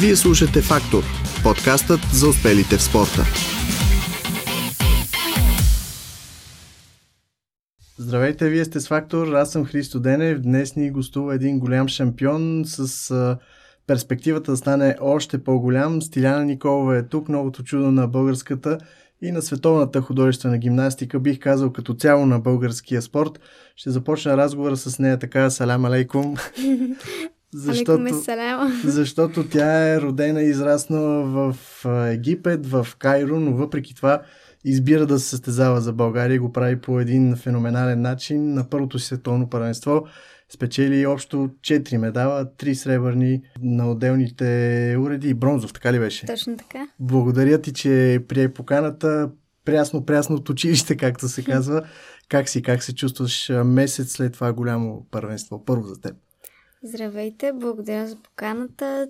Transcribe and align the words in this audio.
Вие 0.00 0.16
слушате 0.16 0.62
Фактор, 0.62 1.02
подкастът 1.42 2.00
за 2.12 2.28
успелите 2.28 2.76
в 2.76 2.82
спорта. 2.82 3.22
Здравейте, 7.98 8.48
вие 8.48 8.64
сте 8.64 8.80
с 8.80 8.88
Фактор, 8.88 9.32
аз 9.32 9.52
съм 9.52 9.64
Христо 9.64 10.00
Денев. 10.00 10.40
Днес 10.40 10.76
ни 10.76 10.90
гостува 10.90 11.34
един 11.34 11.58
голям 11.58 11.88
шампион 11.88 12.62
с 12.66 13.10
а, 13.10 13.38
перспективата 13.86 14.50
да 14.50 14.56
стане 14.56 14.96
още 15.00 15.44
по-голям. 15.44 16.02
Стиляна 16.02 16.44
Николова 16.44 16.98
е 16.98 17.02
тук, 17.02 17.28
новото 17.28 17.64
чудо 17.64 17.90
на 17.90 18.08
българската 18.08 18.78
и 19.22 19.30
на 19.32 19.42
световната 19.42 20.00
художествена 20.00 20.58
гимнастика, 20.58 21.20
бих 21.20 21.38
казал 21.38 21.72
като 21.72 21.94
цяло 21.94 22.26
на 22.26 22.40
българския 22.40 23.02
спорт. 23.02 23.40
Ще 23.76 23.90
започна 23.90 24.36
разговора 24.36 24.76
с 24.76 24.98
нея 24.98 25.18
така, 25.18 25.50
салям 25.50 25.84
алейкум. 25.84 26.36
защото, 27.54 28.06
защото 28.84 29.48
тя 29.48 29.94
е 29.94 30.00
родена 30.00 30.42
и 30.42 30.48
израснала 30.48 31.24
в 31.24 31.56
Египет, 32.10 32.66
в 32.66 32.88
Кайро, 32.98 33.40
но 33.40 33.52
въпреки 33.52 33.94
това 33.94 34.22
избира 34.64 35.06
да 35.06 35.18
се 35.18 35.28
състезава 35.28 35.80
за 35.80 35.92
България 35.92 36.34
и 36.34 36.38
го 36.38 36.52
прави 36.52 36.80
по 36.80 37.00
един 37.00 37.36
феноменален 37.36 38.00
начин. 38.00 38.54
На 38.54 38.70
първото 38.70 38.98
си 38.98 39.06
световно 39.06 39.50
първенство 39.50 40.06
спечели 40.54 41.06
общо 41.06 41.50
4 41.60 41.96
медала, 41.96 42.46
3 42.58 42.72
сребърни 42.72 43.42
на 43.62 43.90
отделните 43.90 44.96
уреди 45.00 45.28
и 45.28 45.34
бронзов, 45.34 45.72
така 45.72 45.92
ли 45.92 45.98
беше? 45.98 46.26
Точно 46.26 46.56
така. 46.56 46.88
Благодаря 47.00 47.60
ти, 47.60 47.72
че 47.72 48.20
прие 48.28 48.52
поканата. 48.52 49.30
Прясно, 49.64 50.06
прясно 50.06 50.36
от 50.36 50.48
училище, 50.48 50.96
както 50.96 51.28
се 51.28 51.44
казва. 51.44 51.82
Как 52.28 52.48
си, 52.48 52.62
как 52.62 52.82
се 52.82 52.94
чувстваш 52.94 53.52
месец 53.64 54.12
след 54.12 54.32
това 54.32 54.52
голямо 54.52 55.06
първенство? 55.10 55.64
Първо 55.64 55.82
за 55.82 56.00
теб. 56.00 56.14
Здравейте, 56.82 57.52
благодаря 57.54 58.08
за 58.08 58.16
поканата. 58.16 59.08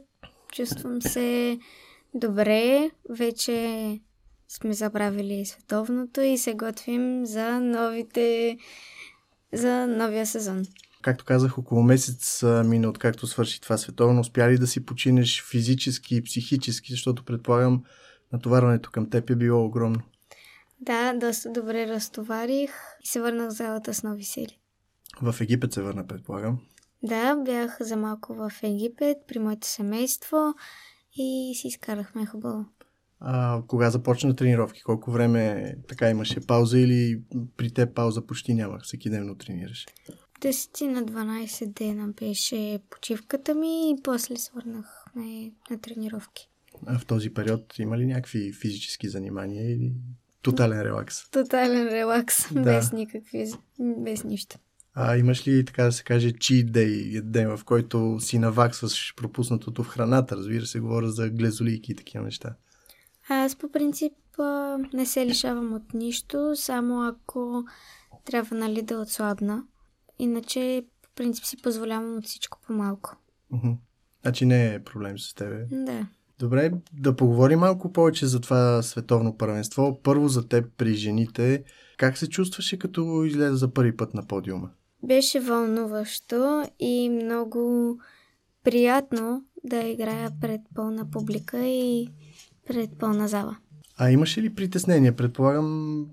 Чувствам 0.53 1.03
се 1.03 1.59
добре. 2.15 2.91
Вече 3.11 4.01
сме 4.49 4.73
забравили 4.73 5.47
световното 5.47 6.21
и 6.21 6.39
се 6.39 6.55
готвим 6.55 7.27
за 7.27 7.61
новите 7.61 8.59
за 9.53 9.87
новия 9.87 10.27
сезон. 10.27 10.63
Както 11.03 11.25
казах, 11.25 11.59
около 11.59 11.83
месец 11.83 12.43
мина 12.65 12.89
откакто 12.89 13.27
свърши 13.27 13.61
това 13.61 13.79
световно. 13.79 14.21
Успя 14.21 14.49
ли 14.49 14.59
да 14.59 14.67
си 14.67 14.87
починеш 14.87 15.45
физически 15.51 16.17
и 16.17 16.23
психически, 16.23 16.93
защото 16.93 17.25
предполагам 17.25 17.85
натоварването 18.33 18.91
към 18.91 19.11
теб 19.11 19.31
е 19.31 19.37
било 19.37 19.65
огромно. 19.65 20.01
Да, 20.81 21.13
доста 21.13 21.53
добре 21.53 21.87
разтоварих 21.87 22.71
и 23.05 23.09
се 23.09 23.21
върнах 23.21 23.51
в 23.51 23.55
залата 23.55 23.95
с 23.95 24.03
нови 24.03 24.25
сили. 24.25 24.59
В 25.23 25.41
Египет 25.41 25.73
се 25.73 25.83
върна, 25.83 26.07
предполагам. 26.07 26.59
Да, 27.03 27.37
бях 27.37 27.77
за 27.81 27.97
малко 27.97 28.35
в 28.35 28.53
Египет 28.63 29.19
при 29.29 29.39
моето 29.39 29.67
семейство 29.67 30.55
и 31.17 31.55
си 31.55 31.69
изкарахме 31.69 32.27
хубаво. 32.27 32.65
А, 33.21 33.63
кога 33.67 33.91
започна 33.91 34.37
тренировки? 34.37 34.83
Колко 34.83 35.11
време 35.11 35.75
така 35.89 36.11
имаше 36.11 36.47
пауза 36.47 36.79
или 36.79 37.23
при 37.57 37.71
теб 37.71 37.95
пауза 37.95 38.27
почти 38.27 38.55
нямах? 38.55 38.83
Всеки 38.83 39.09
дневно 39.09 39.35
тренираш? 39.35 39.87
10 40.41 40.87
на 40.87 41.03
12 41.03 41.67
дена 41.67 42.09
беше 42.09 42.81
почивката 42.91 43.55
ми 43.55 43.91
и 43.91 44.03
после 44.03 44.37
свърнахме 44.37 45.53
на 45.71 45.81
тренировки. 45.81 46.49
А 46.87 46.99
в 46.99 47.07
този 47.07 47.35
период 47.35 47.79
има 47.79 47.99
ли 47.99 48.07
някакви 48.07 48.53
физически 48.53 49.09
занимания 49.09 49.73
или 49.73 49.93
тотален 50.43 50.83
релакс? 50.83 51.31
Тотален 51.31 51.89
релакс, 51.89 52.55
да. 52.55 52.63
без 52.63 52.93
никакви, 52.93 53.53
без 53.79 54.25
нищо. 54.25 54.59
А 54.95 55.17
имаш 55.17 55.49
ли, 55.49 55.65
така 55.65 55.85
да 55.85 55.93
се 55.93 56.05
каже, 56.05 56.29
cheat 56.29 56.71
day, 56.71 57.21
ден, 57.21 57.57
в 57.57 57.65
който 57.65 58.17
си 58.21 58.39
наваксваш 58.39 59.15
пропуснатото 59.17 59.83
в 59.83 59.89
храната? 59.89 60.37
Разбира 60.37 60.67
се, 60.67 60.81
говоря 60.81 61.11
за 61.11 61.31
глезолийки 61.31 61.93
и 61.93 61.95
такива 61.95 62.25
неща. 62.25 62.55
Аз 63.29 63.57
по 63.57 63.73
принцип 63.73 64.13
не 64.93 65.07
се 65.07 65.27
лишавам 65.27 65.73
от 65.73 65.95
нищо, 65.95 66.53
само 66.57 67.03
ако 67.03 67.65
трябва 68.25 68.57
нали 68.57 68.83
да 68.83 68.99
отслабна. 68.99 69.65
Иначе 70.19 70.87
по 71.03 71.09
принцип 71.15 71.45
си 71.45 71.57
позволявам 71.63 72.17
от 72.17 72.25
всичко 72.25 72.59
по-малко. 72.67 73.17
Uh-huh. 73.53 73.77
Значи 74.23 74.47
не 74.47 74.75
е 74.75 74.85
проблем 74.85 75.19
с 75.19 75.35
тебе. 75.35 75.67
Да. 75.71 76.07
Добре, 76.39 76.73
да 76.93 77.17
поговорим 77.17 77.59
малко 77.59 77.93
повече 77.93 78.27
за 78.27 78.41
това 78.41 78.83
световно 78.83 79.37
първенство. 79.37 80.01
Първо 80.03 80.29
за 80.29 80.49
теб 80.49 80.73
при 80.77 80.95
жените. 80.95 81.65
Как 81.97 82.19
се 82.19 82.29
чувстваше 82.29 82.79
като 82.79 83.25
излезе 83.25 83.57
за 83.57 83.73
първи 83.73 83.97
път 83.97 84.15
на 84.15 84.27
подиума? 84.27 84.71
Беше 85.03 85.41
вълнуващо 85.41 86.65
и 86.79 87.09
много 87.09 87.99
приятно 88.65 89.45
да 89.65 89.81
играя 89.81 90.31
пред 90.41 90.61
пълна 90.75 91.11
публика 91.11 91.67
и 91.67 92.09
пред 92.67 92.91
пълна 92.99 93.29
зала. 93.29 93.57
А 93.99 94.11
имаше 94.11 94.43
ли 94.43 94.55
притеснение? 94.55 95.13
Предполагам, 95.13 96.07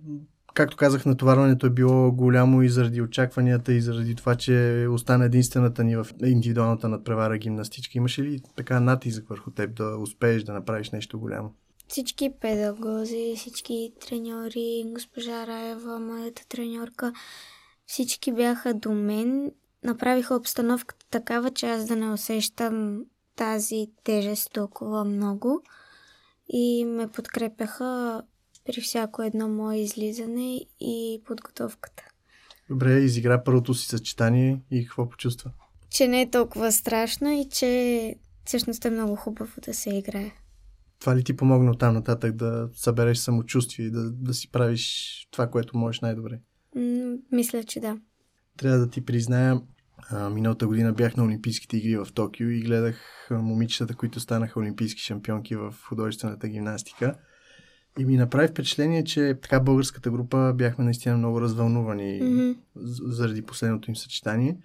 както 0.53 0.77
казах, 0.77 1.05
натоварването 1.05 1.67
е 1.67 1.69
било 1.69 2.11
голямо 2.11 2.61
и 2.61 2.69
заради 2.69 3.01
очакванията, 3.01 3.73
и 3.73 3.81
заради 3.81 4.15
това, 4.15 4.35
че 4.35 4.87
остана 4.91 5.25
единствената 5.25 5.83
ни 5.83 5.95
в 5.95 6.07
индивидуалната 6.25 6.89
надпревара 6.89 7.37
гимнастичка. 7.37 7.97
Имаше 7.97 8.23
ли 8.23 8.41
така 8.55 8.79
натиск 8.79 9.27
върху 9.29 9.51
теб 9.51 9.75
да 9.75 9.97
успееш 9.97 10.43
да 10.43 10.53
направиш 10.53 10.91
нещо 10.91 11.19
голямо? 11.19 11.51
Всички 11.87 12.31
педагози, 12.41 13.33
всички 13.37 13.91
треньори, 14.07 14.83
госпожа 14.93 15.47
Раева, 15.47 15.99
моята 15.99 16.47
треньорка, 16.49 17.13
всички 17.85 18.31
бяха 18.31 18.73
до 18.73 18.91
мен. 18.91 19.51
Направиха 19.83 20.35
обстановката 20.35 21.05
такава, 21.09 21.51
че 21.51 21.65
аз 21.65 21.85
да 21.85 21.95
не 21.95 22.09
усещам 22.09 23.05
тази 23.35 23.87
тежест 24.03 24.53
толкова 24.53 25.03
много 25.03 25.63
и 26.49 26.85
ме 26.85 27.07
подкрепяха 27.07 28.21
при 28.65 28.81
всяко 28.81 29.21
едно 29.21 29.47
мое 29.47 29.77
излизане 29.77 30.59
и 30.79 31.21
подготовката. 31.25 32.03
Добре, 32.69 32.99
изигра 32.99 33.43
първото 33.43 33.73
си 33.73 33.87
съчетание 33.87 34.61
и 34.71 34.85
какво 34.85 35.09
почувства? 35.09 35.51
Че 35.89 36.07
не 36.07 36.21
е 36.21 36.29
толкова 36.29 36.71
страшно 36.71 37.31
и 37.31 37.49
че 37.51 38.15
всъщност 38.45 38.85
е 38.85 38.89
много 38.89 39.15
хубаво 39.15 39.51
да 39.61 39.73
се 39.73 39.89
играе. 39.89 40.31
Това 40.99 41.15
ли 41.15 41.23
ти 41.23 41.35
помогна 41.35 41.77
там 41.77 41.93
нататък 41.93 42.35
да 42.35 42.69
събереш 42.73 43.17
самочувствие 43.17 43.85
и 43.85 43.91
да, 43.91 44.11
да 44.11 44.33
си 44.33 44.51
правиш 44.51 45.27
това, 45.31 45.47
което 45.47 45.77
можеш 45.77 46.01
най-добре? 46.01 46.39
М- 46.75 47.17
мисля, 47.31 47.63
че 47.63 47.79
да. 47.79 47.97
Трябва 48.57 48.77
да 48.77 48.89
ти 48.89 49.05
призная, 49.05 49.61
а, 50.09 50.29
миналата 50.29 50.67
година 50.67 50.93
бях 50.93 51.15
на 51.17 51.23
Олимпийските 51.23 51.77
игри 51.77 51.97
в 51.97 52.07
Токио 52.13 52.49
и 52.49 52.61
гледах 52.61 53.27
момичетата, 53.31 53.95
които 53.95 54.19
станаха 54.19 54.59
олимпийски 54.59 55.01
шампионки 55.01 55.55
в 55.55 55.75
художествената 55.87 56.47
гимнастика. 56.47 57.15
И 57.99 58.05
ми 58.05 58.17
направи 58.17 58.47
впечатление, 58.47 59.03
че 59.03 59.37
така 59.41 59.59
българската 59.59 60.11
група 60.11 60.53
бяхме 60.55 60.83
наистина 60.85 61.17
много 61.17 61.41
развълнувани 61.41 62.21
mm-hmm. 62.21 62.57
заради 63.11 63.41
последното 63.41 63.91
им 63.91 63.95
съчетание. 63.95 64.57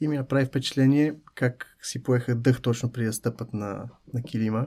И 0.00 0.08
ми 0.08 0.16
направи 0.16 0.44
впечатление 0.44 1.14
как 1.34 1.76
си 1.82 2.02
поеха 2.02 2.34
дъх 2.34 2.60
точно 2.60 2.92
при 2.92 3.04
да 3.04 3.12
стъпат 3.12 3.52
на, 3.52 3.88
на 4.14 4.22
килима. 4.22 4.66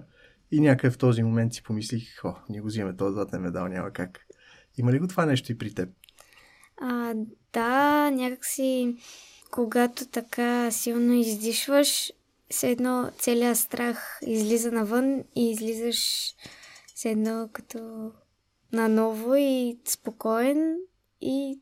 И 0.51 0.59
някъде 0.59 0.91
в 0.91 0.97
този 0.97 1.23
момент 1.23 1.53
си 1.53 1.63
помислих, 1.63 2.25
о, 2.25 2.33
ние 2.49 2.61
го 2.61 2.67
взимаме 2.67 2.97
този 2.97 3.13
златен 3.13 3.41
медал, 3.41 3.67
няма 3.67 3.91
как. 3.91 4.19
Има 4.77 4.91
ли 4.91 4.99
го 4.99 5.07
това 5.07 5.25
нещо 5.25 5.51
и 5.51 5.57
при 5.57 5.73
теб? 5.73 5.89
А, 6.81 7.13
да, 7.53 8.11
някакси 8.11 8.95
когато 9.51 10.05
така 10.05 10.71
силно 10.71 11.13
издишваш, 11.13 12.11
все 12.49 12.69
едно 12.69 13.11
целият 13.19 13.57
страх 13.57 14.19
излиза 14.21 14.71
навън 14.71 15.23
и 15.35 15.51
излизаш 15.51 16.31
все 16.95 17.09
едно 17.09 17.49
като 17.53 18.11
наново 18.73 19.35
и 19.35 19.77
спокоен 19.85 20.77
и 21.21 21.59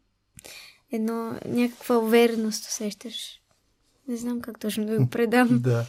едно 0.91 1.39
някаква 1.45 1.97
увереност 1.97 2.65
усещаш. 2.65 3.41
Не 4.07 4.17
знам 4.17 4.41
как 4.41 4.59
точно 4.59 4.85
да 4.85 4.97
го 4.97 5.09
предам. 5.11 5.59
да. 5.61 5.85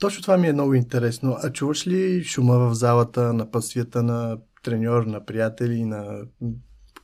Точно 0.00 0.22
това 0.22 0.36
ми 0.36 0.48
е 0.48 0.52
много 0.52 0.74
интересно. 0.74 1.36
А 1.42 1.52
чуваш 1.52 1.86
ли 1.86 2.24
шума 2.24 2.58
в 2.58 2.74
залата, 2.74 3.32
на 3.32 3.50
пъсвията 3.50 4.02
на 4.02 4.38
треньор, 4.62 5.02
на 5.02 5.24
приятели, 5.24 5.84
на 5.84 6.20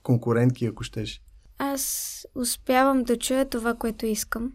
конкурентки, 0.02 0.66
ако 0.66 0.82
щеш? 0.82 1.22
Аз 1.64 2.26
успявам 2.34 3.02
да 3.02 3.18
чуя 3.18 3.48
това, 3.48 3.74
което 3.74 4.06
искам. 4.06 4.52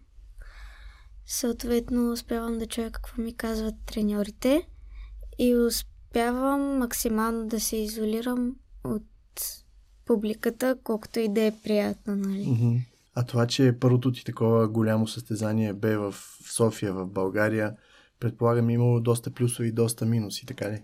Съответно, 1.25 2.12
успявам 2.12 2.57
да 2.57 2.68
чуя 2.68 2.92
какво 2.92 3.21
ми 3.21 3.36
казват 3.36 3.75
треньорите 3.86 4.68
и 5.39 5.56
успявам 5.56 6.77
максимално 6.77 7.48
да 7.48 7.59
се 7.59 7.77
изолирам 7.77 8.56
от 8.83 9.04
публиката, 10.06 10.77
колкото 10.83 11.19
и 11.19 11.30
да 11.30 11.42
е 11.42 11.54
приятно, 11.63 12.15
нали? 12.15 12.81
А 13.15 13.24
това, 13.24 13.48
че 13.48 13.75
първото 13.80 14.12
ти 14.12 14.24
такова 14.24 14.68
голямо 14.68 15.07
състезание 15.07 15.74
бе 15.74 15.98
в 15.98 16.15
София, 16.50 16.94
в 16.94 17.07
България, 17.07 17.75
предполагам 18.19 18.69
имало 18.69 19.00
доста 19.00 19.31
плюсове 19.31 19.68
и 19.68 19.71
доста 19.71 20.06
минуси, 20.06 20.45
така 20.45 20.71
ли? 20.71 20.81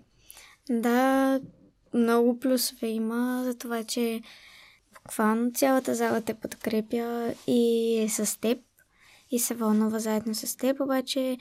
Да, 0.70 1.40
много 1.94 2.40
плюсове 2.40 2.88
има 2.88 3.42
за 3.44 3.58
това, 3.58 3.84
че 3.84 4.22
буквално 5.06 5.52
цялата 5.52 5.96
зала 5.96 6.22
те 6.22 6.34
подкрепя 6.34 7.34
и 7.48 7.98
е 8.00 8.10
с 8.10 8.40
теб 8.40 8.60
и 9.32 9.40
се 9.40 9.56
вълнува 9.56 10.00
заедно 10.00 10.36
с 10.36 10.58
теб, 10.58 10.80
обаче 10.80 11.38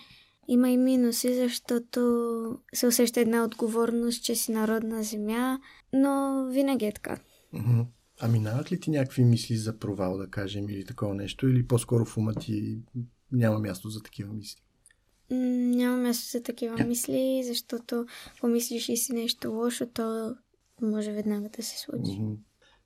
има 0.48 0.70
и 0.70 0.76
минуси, 0.76 1.34
защото 1.34 2.58
се 2.74 2.86
усеща 2.86 3.20
една 3.20 3.44
отговорност, 3.44 4.24
че 4.24 4.34
си 4.34 4.52
народна 4.52 5.02
земя, 5.02 5.60
но 5.92 6.44
винаги 6.50 6.86
е 6.86 6.92
така. 6.92 7.18
А 8.20 8.28
минават 8.28 8.72
ли 8.72 8.80
ти 8.80 8.90
някакви 8.90 9.24
мисли 9.24 9.56
за 9.56 9.78
провал, 9.78 10.16
да 10.18 10.30
кажем, 10.30 10.68
или 10.68 10.84
такова 10.84 11.14
нещо, 11.14 11.48
или 11.48 11.66
по-скоро 11.66 12.04
в 12.04 12.16
ума 12.16 12.34
ти 12.34 12.78
няма 13.32 13.58
място 13.58 13.88
за 13.88 14.02
такива 14.02 14.34
мисли? 14.34 14.62
Няма 15.30 15.96
място 15.96 16.30
за 16.30 16.42
такива 16.42 16.84
мисли, 16.84 17.42
защото 17.44 18.06
помислиш 18.40 18.88
и 18.88 18.96
си 18.96 19.12
нещо 19.12 19.52
лошо, 19.52 19.86
то 19.86 20.34
може 20.82 21.12
веднага 21.12 21.48
да 21.48 21.62
се 21.62 21.78
случи. 21.78 22.20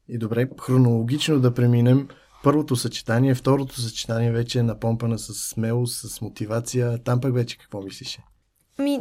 И 0.08 0.18
добре, 0.18 0.48
хронологично 0.60 1.40
да 1.40 1.54
преминем. 1.54 2.08
Първото 2.42 2.76
съчетание, 2.76 3.34
второто 3.34 3.80
съчетание 3.80 4.32
вече 4.32 4.58
е 4.58 4.62
напомпана 4.62 5.18
с 5.18 5.34
смелост, 5.34 6.10
с 6.10 6.20
мотивация. 6.20 7.02
Там 7.02 7.20
пък 7.20 7.34
вече 7.34 7.58
какво 7.58 7.82
мислише? 7.82 8.24
Ми, 8.78 9.00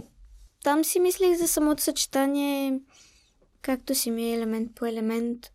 там 0.64 0.84
си 0.84 1.00
мислих 1.00 1.38
за 1.38 1.48
самото 1.48 1.84
съчетание, 1.84 2.80
както 3.62 3.96
си 3.96 4.12
ми 4.12 4.24
е 4.24 4.34
елемент 4.34 4.76
по 4.76 4.86
елемент. 4.86 5.52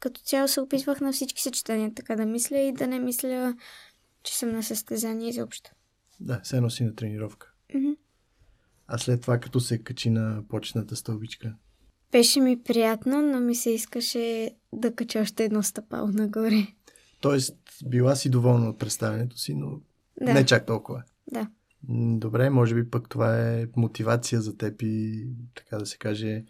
Като 0.00 0.20
цяло 0.20 0.48
се 0.48 0.60
опитвах 0.60 1.00
на 1.00 1.12
всички 1.12 1.42
съчетания 1.42 1.94
така 1.94 2.16
да 2.16 2.26
мисля 2.26 2.58
и 2.58 2.72
да 2.72 2.86
не 2.86 2.98
мисля, 2.98 3.56
че 4.22 4.38
съм 4.38 4.52
на 4.52 4.62
състезание 4.62 5.28
изобщо. 5.28 5.70
Да, 6.20 6.40
се 6.42 6.60
носи 6.60 6.84
на 6.84 6.94
тренировка. 6.94 7.52
Мгм. 7.74 7.90
А 8.86 8.98
след 8.98 9.20
това, 9.20 9.38
като 9.38 9.60
се 9.60 9.78
качи 9.78 10.10
на 10.10 10.42
почетната 10.48 10.96
стълбичка. 10.96 11.54
Беше 12.12 12.40
ми 12.40 12.62
приятно, 12.62 13.22
но 13.22 13.40
ми 13.40 13.54
се 13.54 13.70
искаше 13.70 14.50
да 14.72 14.94
кача 14.94 15.20
още 15.20 15.44
едно 15.44 15.62
стъпало 15.62 16.08
нагоре. 16.08 16.66
Тоест, 17.20 17.56
била 17.86 18.16
си 18.16 18.30
доволна 18.30 18.68
от 18.68 18.78
представянето 18.78 19.38
си, 19.38 19.54
но 19.54 19.80
Да, 20.20 20.34
не 20.34 20.46
чак 20.46 20.66
толкова. 20.66 21.02
да. 21.32 21.48
Добре, 22.18 22.50
може 22.50 22.74
би 22.74 22.90
пък 22.90 23.08
това 23.08 23.50
е 23.50 23.66
мотивация 23.76 24.40
за 24.40 24.56
теб 24.56 24.82
и, 24.82 25.26
така 25.54 25.78
да 25.78 25.86
се 25.86 25.98
каже, 25.98 26.44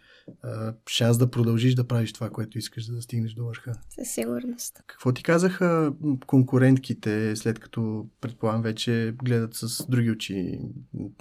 шанс 0.89 1.17
да 1.17 1.31
продължиш 1.31 1.75
да 1.75 1.87
правиш 1.87 2.13
това, 2.13 2.29
което 2.29 2.57
искаш, 2.57 2.87
за 2.87 2.95
да 2.95 3.01
стигнеш 3.01 3.33
до 3.33 3.45
върха. 3.45 3.73
Със 3.89 4.09
сигурност. 4.09 4.83
Какво 4.87 5.11
ти 5.11 5.23
казаха 5.23 5.93
конкурентките, 6.27 7.35
след 7.35 7.59
като, 7.59 8.07
предполагам, 8.21 8.61
вече 8.61 9.15
гледат 9.23 9.53
с 9.53 9.85
други 9.89 10.11
очи 10.11 10.59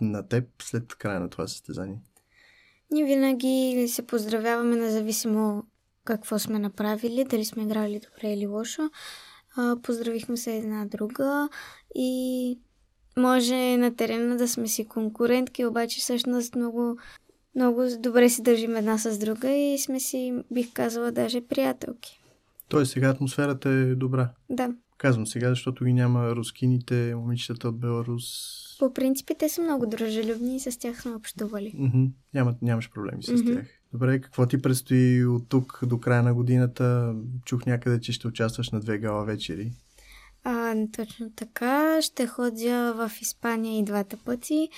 на 0.00 0.28
теб 0.28 0.44
след 0.62 0.94
края 0.94 1.20
на 1.20 1.28
това 1.30 1.46
състезание? 1.46 2.00
Ние 2.90 3.04
винаги 3.04 3.86
се 3.88 4.06
поздравяваме 4.06 4.76
независимо 4.76 5.64
какво 6.04 6.38
сме 6.38 6.58
направили, 6.58 7.24
дали 7.24 7.44
сме 7.44 7.62
играли 7.62 8.00
добре 8.00 8.32
или 8.32 8.46
лошо. 8.46 8.90
А, 9.56 9.76
поздравихме 9.82 10.36
се 10.36 10.56
една 10.56 10.86
друга 10.86 11.48
и 11.94 12.58
може 13.16 13.76
на 13.76 13.96
терена 13.96 14.36
да 14.36 14.48
сме 14.48 14.68
си 14.68 14.84
конкурентки, 14.84 15.64
обаче 15.64 16.00
всъщност 16.00 16.54
много, 16.54 16.96
много 17.54 17.82
добре 17.98 18.28
си 18.28 18.42
държим 18.42 18.76
една 18.76 18.98
с 18.98 19.18
друга 19.18 19.50
и 19.50 19.78
сме 19.78 20.00
си, 20.00 20.42
бих 20.50 20.72
казала, 20.72 21.12
даже 21.12 21.40
приятелки. 21.40 22.18
Тоест, 22.68 22.92
сега 22.92 23.08
атмосферата 23.08 23.68
е 23.68 23.94
добра. 23.94 24.30
Да, 24.50 24.70
Казвам 24.98 25.26
сега, 25.26 25.48
защото 25.48 25.84
ги 25.84 25.92
няма 25.92 26.30
рускините, 26.30 27.14
момичетата 27.16 27.68
от 27.68 27.78
Беларус. 27.78 28.24
по 28.78 28.94
принцип 28.94 29.30
те 29.38 29.48
са 29.48 29.62
много 29.62 29.86
дружелюбни 29.86 30.56
и 30.56 30.60
с 30.60 30.78
тях 30.78 31.02
сме 31.02 31.14
общували. 31.14 31.72
Мгм. 31.74 32.04
Няма, 32.34 32.54
нямаш 32.62 32.90
проблеми 32.90 33.22
с 33.22 33.32
Мгм. 33.32 33.54
тях. 33.54 33.66
Добре, 33.92 34.20
какво 34.20 34.46
ти 34.46 34.62
предстои 34.62 35.26
от 35.26 35.48
тук 35.48 35.80
до 35.86 36.00
края 36.00 36.22
на 36.22 36.34
годината? 36.34 37.14
Чух 37.44 37.66
някъде, 37.66 38.00
че 38.00 38.12
ще 38.12 38.28
участваш 38.28 38.70
на 38.70 38.80
две 38.80 38.98
гала 38.98 39.24
вечери. 39.24 39.72
А, 40.44 40.74
точно 40.96 41.30
така. 41.30 42.02
Ще 42.02 42.26
ходя 42.26 42.94
в 42.96 43.12
Испания 43.20 43.78
и 43.78 43.84
двата 43.84 44.16
пъти. 44.16 44.68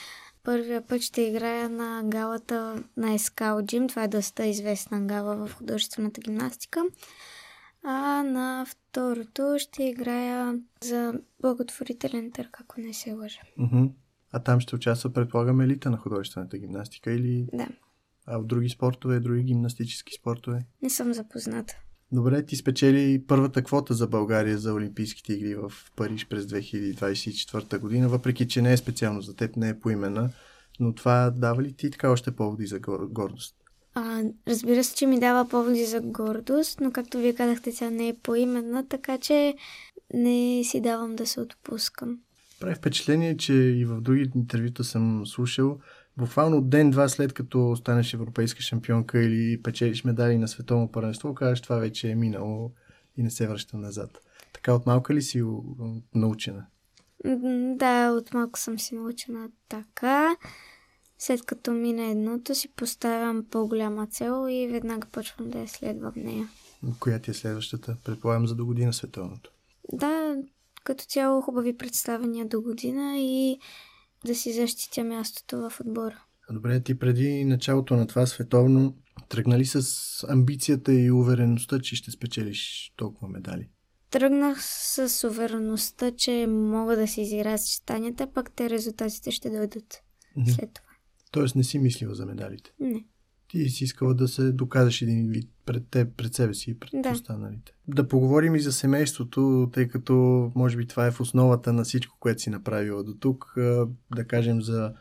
Първия 0.43 0.87
път 0.87 1.03
ще 1.03 1.23
играя 1.23 1.69
на 1.69 2.03
галата 2.05 2.83
на 2.97 3.15
Ескал 3.15 3.63
Джим. 3.63 3.89
Това 3.89 4.05
е 4.05 4.09
доста 4.09 4.47
известна 4.47 5.01
гала 5.01 5.47
в 5.47 5.55
художествената 5.55 6.21
гимнастика. 6.21 6.83
А 7.85 8.23
на 8.23 8.67
второто 8.69 9.57
ще 9.59 9.85
играя 9.85 10.59
за 10.83 11.15
благотворителен 11.41 12.33
търг, 12.33 12.61
ако 12.61 12.81
не 12.81 12.93
се 12.93 13.13
лъжа. 13.13 13.41
А 14.33 14.39
там 14.39 14.61
ще 14.61 14.77
участва, 14.77 15.13
предполагам, 15.13 15.61
елита 15.61 15.91
на 15.91 15.97
художествената 15.97 16.59
гимнастика 16.59 17.13
или 17.13 17.47
Да, 17.53 17.69
а 18.27 18.39
в 18.39 18.45
други 18.45 18.69
спортове, 18.69 19.21
други 19.21 19.43
гимнастически 19.43 20.13
спортове. 20.13 20.67
не 20.83 20.91
съм 20.91 21.15
запозната. 21.15 21.75
Добре, 22.13 22.47
ти 22.47 22.57
спечели 22.57 23.25
първата 23.27 23.63
квота 23.63 23.95
за 23.95 24.07
България 24.07 24.59
за 24.59 24.75
Олимпийските 24.75 25.33
игри 25.33 25.55
в 25.55 25.73
Париж 25.97 26.27
през 26.29 26.45
2024 26.45 27.79
година, 27.79 28.09
въпреки 28.09 28.49
че 28.49 28.63
не 28.63 28.73
е 28.73 28.77
специално 28.77 29.21
за 29.21 29.37
теб, 29.37 29.57
не 29.57 29.69
е 29.69 29.81
поимена, 29.81 30.31
но 30.81 30.95
това 30.95 31.31
дава 31.31 31.63
ли 31.63 31.73
ти 31.73 31.91
така 31.91 32.11
още 32.11 32.31
поводи 32.31 32.67
за 32.67 32.81
гор- 32.81 33.09
гордост? 33.13 33.57
А, 33.95 34.23
разбира 34.49 34.85
се, 34.85 34.97
че 34.97 35.07
ми 35.07 35.21
дава 35.21 35.49
поводи 35.49 35.85
за 35.85 36.01
гордост, 36.01 36.81
но 36.81 36.93
както 36.93 37.19
вие 37.19 37.35
казахте, 37.35 37.73
тя 37.73 37.91
не 37.91 38.09
е 38.09 38.17
поименна, 38.23 38.89
така 38.89 39.19
че 39.19 39.55
не 40.15 40.65
си 40.65 40.81
давам 40.81 41.17
да 41.17 41.27
се 41.27 41.41
отпускам. 41.41 42.19
Прави 42.61 42.75
впечатление, 42.75 43.37
че 43.37 43.53
и 43.55 43.85
в 43.85 44.01
други 44.01 44.31
интервюта 44.35 44.85
съм 44.85 45.27
слушал, 45.27 45.79
буквално 46.17 46.63
ден-два 46.63 47.09
след 47.09 47.33
като 47.33 47.77
станеш 47.77 48.15
европейска 48.15 48.63
шампионка 48.63 49.23
или 49.23 49.63
печелиш 49.63 50.05
медали 50.05 50.39
на 50.39 50.49
световно 50.49 50.93
първенство, 50.93 51.35
казваш 51.35 51.61
това 51.61 51.77
вече 51.77 52.11
е 52.11 52.15
минало 52.15 52.73
и 53.17 53.23
не 53.23 53.31
се 53.31 53.49
връщам 53.49 53.81
назад. 53.81 54.21
Така 54.53 54.75
от 54.75 54.87
малка 54.87 55.15
ли 55.15 55.23
си 55.23 55.43
научена? 56.15 56.67
Да, 57.77 58.11
от 58.11 58.35
малко 58.35 58.59
съм 58.59 58.79
си 58.79 58.95
научена 58.95 59.49
така. 59.69 60.37
След 61.19 61.45
като 61.45 61.73
мина 61.73 62.05
едното, 62.05 62.55
си 62.55 62.69
поставям 62.77 63.45
по-голяма 63.51 64.07
цел 64.07 64.47
и 64.51 64.69
веднага 64.69 65.09
почвам 65.13 65.51
да 65.51 65.59
я 65.59 65.69
следвам 65.69 66.13
нея. 66.17 66.49
Коя 67.01 67.19
ти 67.19 67.31
е 67.31 67.35
следващата? 67.35 67.97
Предполагам 68.05 68.47
за 68.47 68.55
до 68.55 68.67
година 68.67 68.93
световното. 68.93 69.51
Да, 69.93 70.37
като 70.85 71.05
цяло 71.05 71.41
хубави 71.41 71.77
представения 71.77 72.47
до 72.47 72.61
година 72.61 73.19
и 73.19 73.59
да 74.27 74.35
си 74.35 74.53
защитя 74.53 75.05
мястото 75.05 75.71
в 75.71 75.81
отбора. 75.81 76.25
Добре, 76.51 76.81
ти 76.81 76.99
преди 76.99 77.45
началото 77.45 77.97
на 77.97 78.07
това 78.07 78.27
световно 78.27 78.97
тръгнали 79.29 79.65
с 79.67 80.27
амбицията 80.29 80.93
и 80.93 81.11
увереността, 81.11 81.81
че 81.81 81.97
ще 81.97 82.11
спечелиш 82.11 82.93
толкова 82.97 83.29
медали? 83.29 83.69
Тръгнах 84.11 84.65
с 84.65 85.29
увереността, 85.29 86.11
че 86.11 86.47
мога 86.49 86.97
да 86.97 87.09
си 87.09 87.21
изиграя 87.21 87.59
съчетанията, 87.59 88.33
пък 88.33 88.51
те 88.57 88.71
резултатите 88.71 89.31
ще 89.31 89.51
дойдат 89.51 90.03
след 90.47 90.73
това. 90.75 90.89
Тоест 91.31 91.57
не 91.57 91.65
си 91.65 91.79
мислила 91.79 92.15
за 92.15 92.27
медалите. 92.27 92.71
Не. 92.81 93.05
Ти 93.49 93.69
си 93.69 93.85
искала 93.85 94.15
да 94.15 94.29
се 94.29 94.53
докажеш 94.53 95.03
един 95.03 95.29
вид 95.29 95.51
пред 95.67 95.89
теб, 95.89 96.17
пред 96.17 96.35
себе 96.35 96.55
си 96.55 96.71
и 96.71 96.79
пред 96.79 96.91
Да. 97.03 97.11
останалите. 97.11 97.73
Да 97.89 98.09
поговорим 98.09 98.55
и 98.55 98.61
за 98.61 98.73
семейството, 98.73 99.71
тъй 99.73 99.89
като 99.89 100.15
може 100.55 100.77
би 100.77 100.87
това 100.87 101.07
е 101.07 101.11
в 101.11 101.21
основата 101.21 101.73
на 101.73 101.85
всичко, 101.85 102.17
което 102.21 102.43
си 102.43 102.51
направила 102.51 103.05
до 103.05 103.15
тук. 103.15 103.53
Да 104.15 104.27
кажем 104.29 104.63
за 104.63 104.93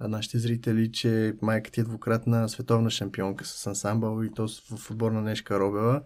нашите 0.00 0.38
зрители, 0.38 0.92
че 0.92 1.34
майка 1.42 1.70
ти 1.70 1.80
е 1.80 1.84
двукратна 1.84 2.48
световна 2.48 2.90
шампионка 2.90 3.44
с 3.44 3.66
ансамбъл 3.66 4.22
и 4.22 4.30
то 4.34 4.48
в 4.48 4.76
футбол 4.76 5.10
на 5.10 5.22
Нешка 5.22 5.60
Робева. 5.60 6.02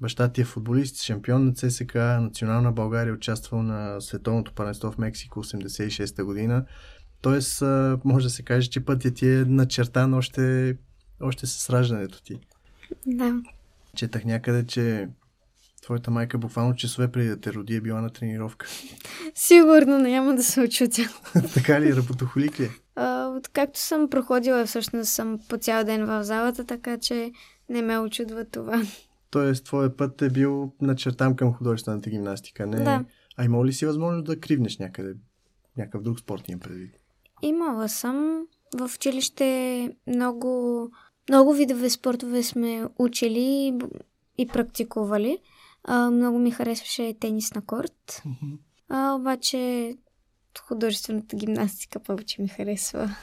Баща 0.00 0.32
ти 0.32 0.40
е 0.40 0.44
футболист, 0.44 1.02
шампион 1.02 1.44
на 1.44 1.54
ЦСК, 1.54 1.94
национална 1.94 2.72
България, 2.72 3.14
участвал 3.14 3.62
на 3.62 4.00
световното 4.00 4.52
първенство 4.52 4.92
в 4.92 4.98
Мексико 4.98 5.44
86-та 5.44 6.24
година. 6.24 6.64
Тоест, 7.20 7.62
може 8.04 8.26
да 8.26 8.30
се 8.30 8.42
каже, 8.42 8.70
че 8.70 8.84
пътят 8.84 9.14
ти 9.14 9.28
е 9.28 9.44
начертан 9.44 10.14
още, 10.14 10.76
още 11.20 11.46
с 11.46 11.70
раждането 11.70 12.22
ти. 12.22 12.40
Да. 13.06 13.42
Четах 13.96 14.24
някъде, 14.24 14.66
че 14.66 15.08
твоята 15.82 16.10
майка 16.10 16.38
буквално 16.38 16.76
часове 16.76 17.12
преди 17.12 17.28
да 17.28 17.40
те 17.40 17.52
роди 17.52 17.76
е 17.76 17.80
била 17.80 18.00
на 18.00 18.10
тренировка. 18.10 18.66
Сигурно 19.34 19.98
няма 19.98 20.34
да 20.34 20.42
се 20.42 20.60
очутя. 20.60 21.02
така 21.54 21.80
ли? 21.80 21.96
Работохолик 21.96 22.60
ли? 22.60 22.70
А, 22.96 23.26
Откакто 23.26 23.80
съм 23.80 24.10
проходила, 24.10 24.66
всъщност 24.66 25.10
съм 25.10 25.38
по 25.48 25.56
цял 25.56 25.84
ден 25.84 26.06
в 26.06 26.24
залата, 26.24 26.64
така 26.64 26.98
че 26.98 27.32
не 27.68 27.82
ме 27.82 27.98
очудва 27.98 28.44
това. 28.44 28.82
Тоест, 29.30 29.64
твоя 29.64 29.96
път 29.96 30.22
е 30.22 30.30
бил 30.30 30.72
начертан 30.80 31.36
към 31.36 31.54
художествената 31.54 32.10
гимнастика, 32.10 32.66
не? 32.66 32.84
Да. 32.84 33.04
А 33.36 33.44
имало 33.44 33.66
ли 33.66 33.72
си 33.72 33.86
възможност 33.86 34.26
да 34.26 34.40
кривнеш 34.40 34.78
някъде? 34.78 35.14
Някакъв 35.76 36.02
друг 36.02 36.20
спорт 36.20 36.48
имам 36.48 36.60
предвид. 36.60 36.94
Имала 37.42 37.88
съм. 37.88 38.46
В 38.78 38.90
училище 38.96 39.90
много, 40.06 40.90
много 41.28 41.52
видове 41.52 41.90
спортове 41.90 42.42
сме 42.42 42.84
учили 42.98 43.74
и 44.38 44.46
практикували. 44.48 45.38
А, 45.84 46.10
много 46.10 46.38
ми 46.38 46.50
харесваше 46.50 47.14
тенис 47.20 47.54
на 47.54 47.62
корт. 47.62 48.22
А, 48.88 49.14
обаче 49.14 49.94
художествената 50.60 51.36
гимнастика 51.36 52.00
повече 52.00 52.42
ми 52.42 52.48
харесва. 52.48 53.16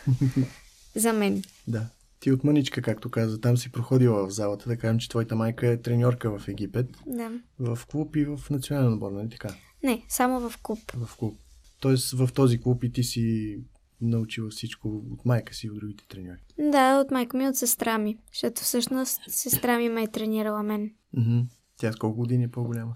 За 0.96 1.13
мен. 1.13 1.43
Да. 1.67 1.86
Ти 2.20 2.31
от 2.31 2.43
мъничка, 2.43 2.81
както 2.81 3.10
каза, 3.12 3.41
там 3.41 3.58
си 3.58 3.72
проходила 3.72 4.27
в 4.27 4.31
залата. 4.31 4.70
Да 4.70 4.77
кажем, 4.77 5.00
че 5.00 5.10
твоята 5.10 5.36
майка 5.36 5.67
е 5.67 5.81
треньорка 5.81 6.39
в 6.39 6.48
Египет, 6.48 6.88
Да. 7.05 7.31
в 7.60 7.79
клуб 7.88 8.15
и 8.15 8.25
в 8.25 8.39
национален 8.50 8.93
отбор, 8.93 9.12
нали 9.12 9.29
така? 9.29 9.55
Не, 9.84 10.03
само 10.10 10.50
в 10.50 10.58
клуб. 10.62 10.79
В 10.96 11.17
клуб. 11.17 11.39
Тоест 11.79 12.12
в 12.12 12.29
този 12.34 12.62
клуб 12.62 12.84
и 12.84 12.91
ти 12.91 13.03
си 13.03 13.58
научила 14.01 14.50
всичко 14.50 15.03
от 15.12 15.25
майка 15.25 15.53
си 15.53 15.67
и 15.67 15.70
от 15.70 15.75
другите 15.75 16.08
треньори? 16.08 16.39
Да, 16.60 17.00
от 17.00 17.12
майка 17.12 17.38
ми, 17.38 17.48
от 17.48 17.55
сестра 17.55 17.98
ми. 17.98 18.17
Защото 18.34 18.62
всъщност 18.62 19.22
сестра 19.27 19.77
ми 19.77 19.89
ме 19.89 20.03
е 20.03 20.08
тренирала 20.08 20.63
мен. 20.63 20.91
Mm-hmm. 21.17 21.46
Тя 21.77 21.91
с 21.91 21.96
колко 21.96 22.17
години 22.17 22.43
е 22.43 22.51
по-голяма? 22.51 22.96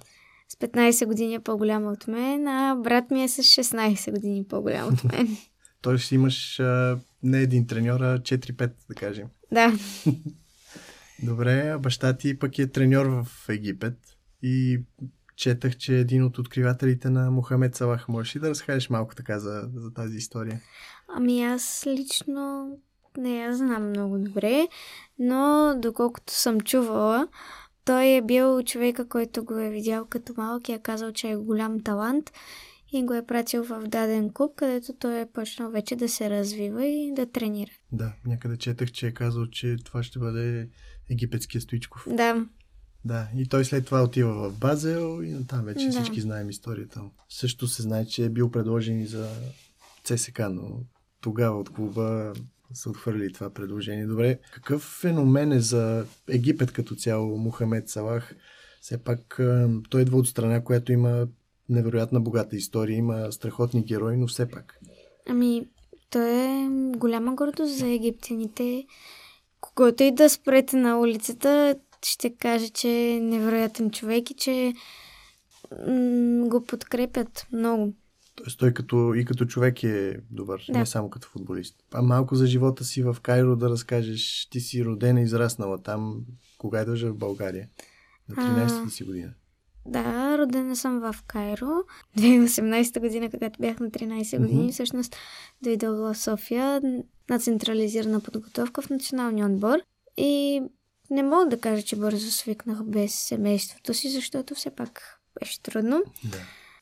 С 0.50 0.56
15 0.56 1.06
години 1.06 1.34
е 1.34 1.40
по-голяма 1.40 1.92
от 1.92 2.08
мен, 2.08 2.48
а 2.48 2.76
брат 2.76 3.12
ми 3.12 3.24
е 3.24 3.28
с 3.28 3.44
16 3.44 4.12
години 4.12 4.46
по-голям 4.48 4.94
от 4.94 5.04
мен. 5.04 5.28
Тоест 5.82 6.12
имаш 6.12 6.60
а, 6.60 7.00
не 7.24 7.40
един 7.40 7.68
треньор, 7.68 8.00
а 8.00 8.20
4-5, 8.20 8.72
да 8.90 8.96
кажем. 8.96 9.28
да. 9.52 9.74
Добре, 11.24 11.70
а 11.70 11.80
баща 11.80 12.18
ти 12.18 12.40
пък 12.40 12.60
е 12.60 12.72
треньор 12.72 13.06
в 13.06 13.50
Египет 13.50 13.98
и 14.42 14.80
четах, 15.36 15.77
че 15.77 15.96
е 15.96 16.00
един 16.00 16.24
от 16.24 16.38
откривателите 16.38 17.10
на 17.10 17.32
Мохамед 17.32 17.75
Салах. 17.75 18.08
Можеш 18.08 18.36
ли 18.36 18.39
да 18.39 18.50
разкажеш 18.50 18.89
малко 18.89 19.15
така 19.15 19.39
за, 19.39 19.70
за 19.75 19.94
тази 19.94 20.18
история? 20.18 20.62
Ами 21.08 21.44
аз 21.44 21.84
лично 21.88 22.70
не 23.18 23.38
я 23.38 23.56
знам 23.56 23.89
много 23.89 24.18
добре, 24.18 24.68
но 25.20 25.74
доколкото 25.77 26.34
съм 26.34 26.62
чувала, 26.62 27.27
той 27.86 28.06
е 28.06 28.22
бил 28.22 28.63
човека, 28.63 29.08
който 29.08 29.46
го 29.46 29.58
е 29.58 29.70
видял 29.70 30.06
като 30.06 30.34
малък 30.38 30.70
и 30.70 30.74
е 30.74 30.80
казал, 30.80 31.12
че 31.12 31.30
е 31.30 31.36
голям 31.36 31.80
талант 31.80 32.32
и 32.94 33.04
го 33.04 33.13
е 33.13 33.25
пратил 33.25 33.63
в 33.63 33.84
даден 33.88 34.34
клуб, 34.34 34.56
където 34.56 34.94
той 34.94 35.20
е 35.20 35.25
почнал 35.34 35.72
вече 35.72 35.96
да 35.96 36.10
се 36.10 36.30
развива 36.30 36.86
и 36.86 37.13
да 37.15 37.32
тренира. 37.32 37.72
Да, 37.92 38.13
някъде 38.25 38.58
четах, 38.58 38.92
че 38.92 39.08
е 39.08 39.13
казал, 39.13 39.48
че 39.48 39.75
това 39.86 40.04
ще 40.04 40.20
бъде 40.20 40.70
египетския 41.10 41.62
Стоичков. 41.62 42.08
Да. 42.10 42.46
Да, 43.06 43.28
и 43.38 43.48
той 43.48 43.66
след 43.66 43.86
това 43.86 44.04
отива 44.04 44.50
в 44.50 44.60
Базел 44.60 45.24
и 45.24 45.48
там 45.48 45.66
вече 45.66 45.86
Да. 45.86 45.92
всички 45.92 46.22
знаем 46.22 46.50
историята. 46.50 47.02
му. 47.02 47.12
Също 47.30 47.68
се 47.68 47.82
знае, 47.82 48.06
че 48.06 48.26
е 48.26 48.30
бил 48.30 48.52
предложен 48.52 49.02
и 49.02 49.06
за 49.06 49.30
ЦСК, 50.04 50.40
но 50.50 50.80
тогава 51.22 51.60
от 51.60 51.70
клуба 51.70 52.34
са 52.74 52.90
отхвърли 52.90 53.34
това 53.34 53.50
предложение. 53.50 54.08
Добре, 54.08 54.40
какъв 54.54 54.82
феномен 54.82 55.52
е 55.52 55.60
за 55.60 56.06
Египет 56.30 56.72
като 56.72 56.96
цяло 56.96 57.38
Мухамед 57.38 57.90
Салах? 57.90 58.36
Все 58.82 58.98
пак 58.98 59.40
той 59.90 60.02
идва 60.02 60.18
от 60.18 60.28
страна, 60.28 60.64
която 60.64 60.92
има 60.92 61.28
невероятна 61.70 62.22
богата 62.22 62.56
история, 62.56 62.98
има 62.98 63.32
страхотни 63.32 63.84
герои, 63.84 64.18
но 64.18 64.28
все 64.28 64.50
пак. 64.50 64.80
Ами, 65.30 65.68
той 66.10 66.30
е 66.30 66.68
голяма 66.98 67.36
гордост 67.36 67.78
за 67.78 67.88
египтяните. 67.88 68.86
Когато 69.62 70.04
и 70.04 70.12
да 70.12 70.30
спрете 70.30 70.78
на 70.78 71.00
улицата, 71.00 71.76
ще 72.06 72.36
каже, 72.36 72.70
че 72.70 73.10
е 73.10 73.20
невероятен 73.20 73.92
човек 73.92 74.32
и 74.32 74.34
че 74.34 74.74
м- 75.88 76.48
го 76.48 76.64
подкрепят 76.66 77.48
много. 77.52 77.94
Тоест 78.36 78.60
той 78.60 78.74
като, 78.74 79.14
и 79.14 79.26
като 79.26 79.46
човек 79.46 79.84
е 79.84 80.18
добър, 80.32 80.66
Да. 80.70 80.80
не 80.80 80.86
само 80.86 81.10
като 81.10 81.28
футболист. 81.28 81.76
А 81.94 82.02
малко 82.02 82.36
за 82.36 82.48
живота 82.48 82.84
си 82.84 83.04
в 83.04 83.18
Кайро 83.22 83.56
да 83.56 83.70
разкажеш, 83.70 84.48
ти 84.52 84.60
си 84.60 84.86
родена 84.86 85.20
и 85.20 85.24
израснала 85.24 85.84
там, 85.84 86.22
кога 86.58 86.80
е 86.80 86.86
дължа 86.86 87.10
в 87.10 87.18
България? 87.18 87.68
На 88.30 88.36
13-та 88.36 88.90
си 88.90 89.04
година. 89.04 89.32
Да, 89.86 90.38
родена 90.38 90.76
съм 90.76 91.00
в 91.00 91.16
Кайро. 91.28 91.68
2018 92.18 93.00
година, 93.00 93.30
когато 93.30 93.60
бях 93.60 93.80
на 93.80 93.92
13 93.92 94.40
години, 94.40 94.62
Мгм. 94.62 94.72
всъщност 94.72 95.16
дойдох 95.62 95.98
в 95.98 96.16
София 96.16 96.82
на 97.30 97.40
централизирана 97.40 98.20
подготовка 98.20 98.82
в 98.82 98.90
националния 98.90 99.46
отбор. 99.48 99.80
И 100.18 100.62
не 101.10 101.24
мога 101.24 101.46
да 101.50 101.60
кажа, 101.60 101.84
че 101.84 101.96
бързо 101.96 102.32
свикнах 102.32 102.84
без 102.84 103.14
семейството 103.14 103.94
си, 103.94 104.10
защото 104.10 104.56
все 104.56 104.70
пак 104.70 105.20
беше 105.40 105.62
трудно. 105.62 106.04
Да. 106.24 106.38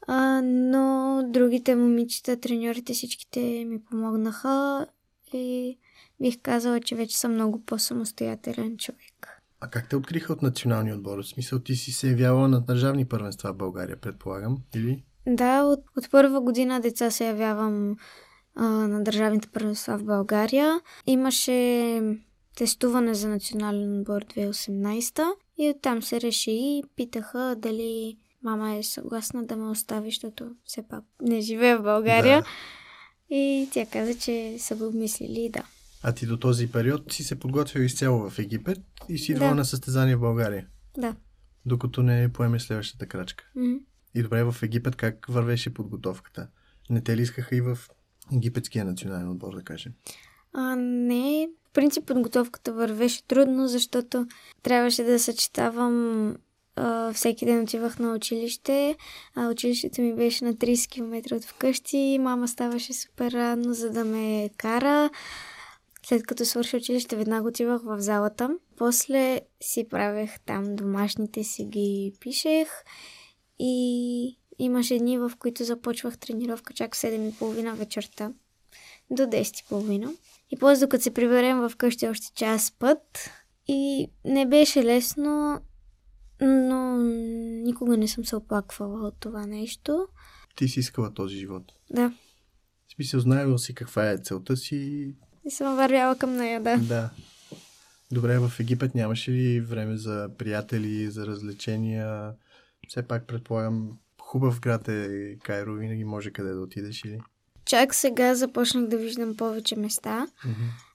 А, 0.08 0.42
но 0.42 1.22
другите 1.30 1.76
момичета, 1.76 2.40
треньорите, 2.40 2.94
всичките 2.94 3.66
ми 3.66 3.84
помогнаха 3.84 4.88
и 5.34 5.78
бих 6.22 6.42
казала, 6.42 6.80
че 6.80 6.96
вече 6.96 7.18
съм 7.18 7.34
много 7.34 7.66
по-самостоятелен 7.66 8.78
човек. 8.78 9.44
А 9.60 9.70
как 9.70 9.90
те 9.90 9.96
откриха 9.96 10.34
от 10.34 10.42
националния 10.42 10.96
отбор? 10.96 11.18
В 11.18 11.28
смисъл 11.28 11.60
ти 11.60 11.76
си 11.76 11.92
се 11.92 12.10
явявала 12.10 12.48
на 12.48 12.62
държавни 12.62 13.06
първенства 13.06 13.54
в 13.54 13.58
България, 13.58 13.98
предполагам, 13.98 14.58
или? 14.76 15.04
Да, 15.28 15.64
от, 15.64 15.80
от 15.98 16.12
първа 16.12 16.42
година 16.42 16.82
деца 16.82 17.12
се 17.12 17.28
явявам 17.28 17.96
а, 18.56 18.64
на 18.66 19.04
държавните 19.04 19.48
първенства 19.48 19.98
в 19.98 20.04
България. 20.04 20.82
Имаше 21.06 22.02
тестуване 22.56 23.14
за 23.14 23.30
национален 23.30 24.00
отбор 24.00 24.22
2018 24.26 25.24
и 25.58 25.70
оттам 25.70 26.04
се 26.04 26.22
реши 26.22 26.52
и 26.52 26.84
питаха 26.96 27.56
дали 27.58 28.18
мама 28.44 28.76
е 28.76 28.84
съгласна 28.84 29.46
да 29.46 29.56
ме 29.56 29.70
остави, 29.70 30.10
защото 30.10 30.52
все 30.66 30.88
пак 30.88 31.04
не 31.22 31.42
живее 31.42 31.76
в 31.78 31.84
България. 31.84 32.42
Да. 32.42 32.48
И 33.36 33.70
тя 33.72 33.86
каза, 33.86 34.20
че 34.20 34.56
са 34.60 34.76
го 34.76 34.88
обмислили 34.88 35.40
и 35.42 35.50
да. 35.50 35.64
А 36.04 36.12
ти 36.14 36.26
до 36.26 36.38
този 36.38 36.72
период 36.72 37.14
си 37.14 37.24
се 37.24 37.40
подготвил 37.40 37.82
изцяло 37.82 38.30
в 38.30 38.40
Египет 38.40 38.80
и 39.10 39.18
си 39.18 39.32
идвала 39.32 39.52
Да. 39.52 39.56
на 39.56 39.66
състезание 39.66 40.16
в 40.16 40.20
България, 40.20 40.68
Да. 40.98 41.16
докато 41.66 42.04
не 42.04 42.34
поеме 42.34 42.60
следващата 42.60 43.08
крачка. 43.08 43.46
М. 43.56 43.80
И 44.16 44.24
добре, 44.24 44.44
в 44.44 44.56
Египет 44.64 44.96
как 44.96 45.26
вървеше 45.30 45.74
подготовката? 45.74 46.48
Не 46.90 47.02
те 47.02 47.18
ли 47.18 47.22
искаха 47.22 47.56
и 47.56 47.62
в 47.62 47.78
египетския 48.36 48.86
национален 48.86 49.30
отбор, 49.30 49.56
да 49.56 49.64
кажем? 49.64 49.94
А, 50.54 50.76
не, 50.76 51.50
в 51.70 51.74
принцип 51.74 52.06
подготовката 52.06 52.74
вървеше 52.74 53.24
трудно, 53.24 53.68
защото 53.68 54.28
трябваше 54.64 55.04
да 55.04 55.20
съчетавам 55.20 56.36
а, 56.76 57.14
всеки 57.14 57.46
ден 57.46 57.64
отивах 57.64 58.00
на 58.00 58.14
училище, 58.14 58.96
а 59.36 59.50
училището 59.50 60.02
ми 60.02 60.16
беше 60.16 60.46
на 60.46 60.54
30 60.54 60.92
км 60.92 61.36
от 61.36 61.44
вкъщи, 61.46 62.18
мама 62.22 62.48
ставаше 62.48 62.94
супер 62.94 63.32
рано, 63.32 63.74
за 63.74 63.90
да 63.90 64.06
ме 64.06 64.50
кара. 64.58 65.10
След 66.06 66.28
като 66.28 66.46
свърши 66.46 66.78
училище, 66.78 67.16
веднага 67.16 67.48
отивах 67.48 67.82
в 67.84 68.02
залата. 68.02 68.50
После 68.78 69.42
си 69.62 69.88
правех 69.90 70.40
там 70.40 70.76
домашните 70.76 71.44
си 71.44 71.66
ги 71.66 72.14
пишех 72.20 72.68
и 73.60 74.38
имаше 74.60 74.98
дни, 74.98 75.18
в 75.18 75.32
които 75.40 75.64
започвах 75.64 76.18
тренировка 76.18 76.74
чак 76.74 76.96
в 76.96 77.02
7.30 77.02 77.74
вечерта 77.74 78.32
до 79.12 79.24
10.30. 79.24 80.18
И 80.54 80.58
после 80.60 80.86
докато 80.86 81.04
се 81.04 81.14
приберем 81.14 81.58
в 81.58 81.72
къщи 81.78 82.08
още 82.08 82.34
час 82.36 82.72
път. 82.80 83.30
И 83.68 84.08
не 84.26 84.46
беше 84.46 84.84
лесно, 84.84 85.62
но 86.42 86.98
никога 87.64 87.98
не 87.98 88.08
съм 88.08 88.26
се 88.26 88.36
оплаквала 88.36 89.08
от 89.08 89.16
това 89.20 89.46
нещо. 89.46 90.08
Ти 90.56 90.68
си 90.68 90.80
искала 90.80 91.14
този 91.14 91.36
живот. 91.36 91.64
Да, 91.92 92.10
В 92.90 92.94
смисъл, 92.96 93.20
знаела 93.20 93.60
си 93.60 93.76
каква 93.76 94.10
е 94.12 94.18
целта 94.18 94.58
си. 94.58 94.76
и 95.46 95.52
съм 95.52 95.76
вървяла 95.76 96.18
към 96.18 96.36
нея, 96.36 96.62
да. 96.62 96.78
Да. 96.78 97.10
Добре, 98.12 98.40
в 98.40 98.52
Египет 98.60 98.96
нямаше 98.96 99.32
ли 99.32 99.62
време 99.62 99.98
за 99.98 100.30
приятели, 100.38 101.12
за 101.12 101.26
развлечения? 101.28 102.34
Все 102.88 103.08
пак 103.08 103.28
предполагам, 103.28 103.98
хубав 104.22 104.60
град 104.60 104.88
е 104.88 105.36
Кайро, 105.44 105.74
винаги 105.74 106.04
може 106.04 106.32
къде 106.32 106.54
да 106.54 106.62
отидеш 106.62 107.04
или? 107.06 107.20
Чак 107.74 107.96
сега 107.96 108.36
започнах 108.36 108.88
да 108.88 108.98
виждам 108.98 109.38
повече 109.38 109.76
места. 109.76 110.28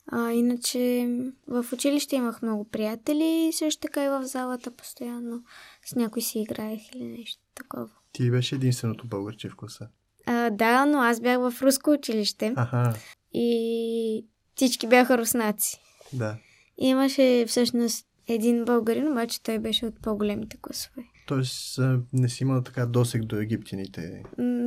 А, 0.07 0.31
иначе 0.33 1.09
в 1.49 1.67
училище 1.73 2.17
имах 2.17 2.43
много 2.43 2.65
приятели 2.65 3.49
и 3.49 3.53
също 3.53 3.81
така 3.81 4.05
и 4.05 4.09
в 4.09 4.25
залата 4.25 4.71
постоянно 4.71 5.43
с 5.87 5.95
някой 5.95 6.23
си 6.23 6.39
играех 6.39 6.81
или 6.95 7.05
нещо 7.05 7.43
такова. 7.55 7.89
Ти 8.13 8.31
беше 8.31 8.55
единственото 8.55 9.07
българче 9.07 9.49
в 9.49 9.57
класа? 9.57 9.89
А, 10.27 10.51
да, 10.51 10.87
но 10.87 10.99
аз 10.99 11.21
бях 11.21 11.39
в 11.39 11.55
руско 11.63 11.91
училище 11.91 12.53
Аха, 12.57 12.95
и 13.33 14.27
всички 14.55 14.87
бяха 14.87 15.19
руснаци. 15.19 15.81
да. 16.13 16.37
Имаше 16.77 17.45
всъщност 17.49 18.07
един 18.29 18.65
българин, 18.65 19.13
обаче 19.13 19.43
той 19.43 19.59
беше 19.59 19.87
от 19.87 20.03
по-големите 20.03 20.57
класове. 20.63 21.03
Тоест 21.27 21.79
не 22.13 22.29
си 22.29 22.43
имал 22.43 22.63
така 22.63 22.87
досег 22.87 23.25
до 23.25 23.37
египтяните 23.37 24.23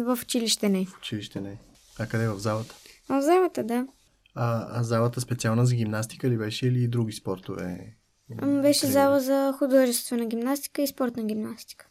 В 0.06 0.20
училище 0.24 0.70
не. 0.70 0.86
в 0.86 0.98
училище, 0.98 1.42
не. 1.42 1.58
А 2.00 2.08
къде 2.08 2.28
в 2.28 2.40
залата? 2.40 2.76
В 3.10 3.22
залата, 3.22 3.64
да. 3.64 3.88
А, 4.36 4.80
а 4.80 4.84
залата 4.84 5.22
специална 5.22 5.66
за 5.66 5.76
гимнастика 5.76 6.30
ли 6.30 6.38
беше 6.38 6.68
или 6.68 6.84
и 6.84 6.88
други 6.88 7.12
спортове? 7.14 7.96
М, 8.42 8.62
Беше 8.62 8.80
тренира? 8.82 8.94
зала 8.94 9.20
за 9.20 9.54
художествена 9.58 10.26
гимнастика 10.26 10.82
и 10.82 10.88
спортна 10.88 11.24
гимнастика. 11.24 11.88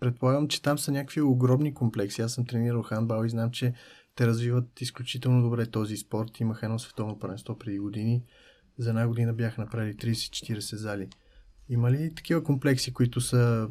Предполагам, 0.00 0.48
че 0.48 0.62
там 0.62 0.78
са 0.78 0.92
някакви 0.92 1.20
огромни 1.20 1.74
комплекси. 1.74 2.22
Аз 2.22 2.32
съм 2.32 2.46
тренирал 2.46 2.82
хандбал 2.82 3.24
и 3.24 3.30
знам, 3.30 3.50
че 3.50 3.74
те 4.14 4.26
развиват 4.26 4.80
изключително 4.80 5.42
добре 5.42 5.66
този 5.66 5.96
спорт. 5.96 6.40
Имах 6.40 6.60
едно 6.62 6.78
световно 6.78 7.18
първенство 7.18 7.58
преди 7.58 7.78
години. 7.78 8.22
За 8.78 8.88
една 8.88 9.08
година 9.08 9.32
бях 9.32 9.58
направили 9.58 9.94
30-40 9.96 10.76
зали. 10.76 11.08
Има 11.68 11.90
ли 11.90 12.14
такива 12.14 12.44
комплекси, 12.44 12.92
които 12.92 13.20
са 13.20 13.68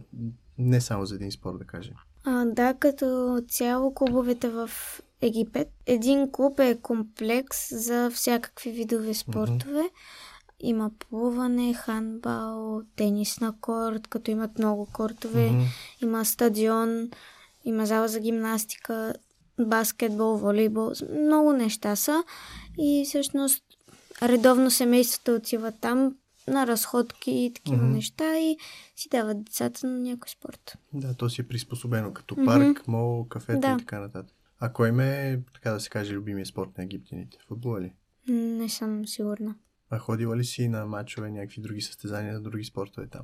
не 0.58 0.82
само 0.82 1.06
за 1.06 1.16
един 1.16 1.32
спорт, 1.32 1.58
да 1.60 1.66
кажем? 1.66 1.94
А, 2.24 2.46
да, 2.46 2.74
като 2.74 3.40
цяло 3.50 3.94
клубовете 3.94 4.50
в 4.50 4.70
Египет. 5.22 5.68
Един 5.86 6.32
клуб 6.32 6.60
е 6.60 6.80
комплекс 6.82 7.58
за 7.72 8.10
всякакви 8.10 8.72
видове 8.72 9.14
спортове. 9.14 9.90
Има 10.60 10.92
плуване, 11.00 11.74
хандбал, 11.74 12.82
тенис 12.96 13.40
на 13.40 13.54
корт, 13.62 14.08
като 14.08 14.32
имат 14.32 14.58
много 14.58 14.88
кортове. 14.94 15.50
Мгм. 15.52 15.64
Има 16.02 16.26
стадион, 16.26 17.10
има 17.66 17.86
зала 17.86 18.08
за 18.08 18.20
гимнастика. 18.20 19.14
баскетбол, 19.60 20.38
волейбол, 20.38 20.92
много 21.20 21.54
неща 21.54 21.96
са. 21.96 22.24
И 22.78 23.06
всъщност 23.08 23.64
редовно 24.22 24.72
семействата 24.72 25.32
отиват 25.32 25.76
там 25.82 26.16
на 26.52 26.68
разходки 26.68 27.32
и 27.32 27.54
такива 27.54 27.78
Мгм. 27.78 27.94
неща 27.94 28.40
и 28.40 28.58
си 28.96 29.10
дават 29.10 29.44
децата 29.44 29.88
на 29.88 30.00
някой 30.00 30.30
спорт. 30.30 30.78
Да, 30.94 31.14
то 31.14 31.30
си 31.30 31.42
е 31.42 31.48
приспособено 31.48 32.14
като 32.14 32.36
парк, 32.46 32.88
мол, 32.88 33.28
кафета 33.28 33.60
Да. 33.60 33.74
и 33.74 33.78
така 33.78 34.00
нататък. 34.00 34.36
А 34.60 34.74
кой 34.74 34.92
ме, 34.92 35.40
така 35.54 35.72
да 35.72 35.80
се 35.80 35.90
каже, 35.90 36.14
любимия 36.14 36.46
спорт 36.46 36.78
на 36.78 36.84
египтяните? 36.84 37.38
Футбола 37.48 37.82
ли? 37.82 37.94
Не 38.28 38.70
съм 38.70 39.08
сигурна. 39.08 39.56
А 39.90 40.00
ходила 40.00 40.38
ли 40.38 40.44
си 40.46 40.68
на 40.68 40.86
матчове, 40.86 41.32
някакви 41.32 41.62
други 41.62 41.82
състезания 41.82 42.34
на 42.34 42.42
други 42.42 42.64
спортове 42.64 43.08
там? 43.08 43.22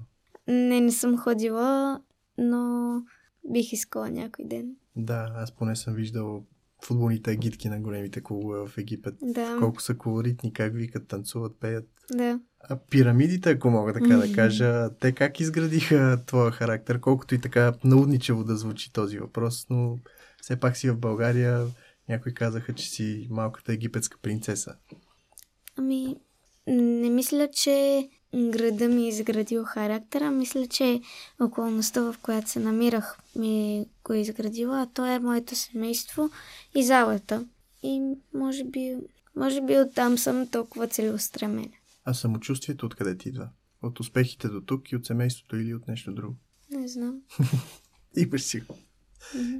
Не, 0.48 0.82
не 0.82 0.92
съм 0.92 1.18
ходила, 1.18 2.02
но 2.38 2.94
бих 3.46 3.74
искала 3.74 4.10
някой 4.10 4.46
ден. 4.46 4.76
Да, 4.96 5.32
аз 5.36 5.52
поне 5.52 5.76
съм 5.76 5.94
виждал 5.94 6.44
футболните 6.84 7.32
агитки 7.32 7.70
на 7.70 7.80
големите 7.80 8.22
клубове 8.22 8.68
в 8.68 8.78
Египет. 8.78 9.16
Да, 9.22 9.58
Колко 9.60 9.82
са 9.82 9.98
колоритни, 9.98 10.54
как 10.54 10.74
викат, 10.74 11.08
танцуват, 11.08 11.60
пеят. 11.60 11.90
да. 12.12 12.40
А 12.70 12.76
пирамидите, 12.76 13.52
ако 13.52 13.70
мога 13.70 13.94
така 13.94 14.18
да 14.18 14.26
Мгм. 14.26 14.36
кажа, 14.36 14.90
те 15.00 15.12
как 15.12 15.40
изградиха 15.40 16.20
твоя 16.26 16.52
характер, 16.52 17.00
колкото 17.00 17.36
и 17.36 17.42
така 17.42 17.74
наудничево 17.84 18.44
да 18.44 18.56
звучи 18.56 18.94
този 18.94 19.20
въпрос, 19.20 19.66
но 19.70 19.98
все 20.42 20.56
пак 20.56 20.78
си 20.78 20.90
в 20.90 20.98
България, 20.98 21.66
някои 22.10 22.34
казаха, 22.34 22.74
че 22.74 22.90
си 22.90 23.28
малката 23.30 23.74
египетска 23.74 24.18
принцеса. 24.22 24.76
Ами, 25.78 26.16
не 26.68 27.10
мисля, 27.10 27.50
че 27.54 28.08
града 28.36 28.88
ми 28.88 29.06
е 29.06 29.08
изградил 29.08 29.64
характера. 29.64 30.32
Мисля, 30.32 30.68
че 30.68 31.02
околността, 31.40 32.02
в 32.02 32.16
която 32.22 32.50
се 32.50 32.60
намирах, 32.60 33.18
ми 33.36 33.86
го 34.04 34.14
е 34.14 34.18
изградила, 34.18 34.82
а 34.82 34.86
то 34.94 35.06
е 35.06 35.20
моето 35.20 35.56
семейство 35.56 36.30
и 36.76 36.84
залата. 36.84 37.46
И 37.84 38.02
може 38.34 38.64
би, 38.64 38.96
може 39.36 39.62
би 39.62 39.80
оттам 39.80 40.18
съм 40.18 40.48
толкова 40.48 40.88
целеустремен. 40.88 41.70
А 42.10 42.14
самочувствието 42.14 42.86
откъде 42.86 43.18
ти 43.18 43.30
идва? 43.30 43.50
От 43.82 44.00
успехите 44.00 44.48
до 44.48 44.62
тук 44.62 44.92
и 44.92 44.96
от 44.96 45.06
семейството 45.06 45.58
или 45.58 45.74
от 45.74 45.88
нещо 45.88 46.14
друго? 46.14 46.36
Не 46.72 46.88
знам. 46.88 47.22
Имаш 48.18 48.42
си 48.42 48.60
го. 48.60 48.78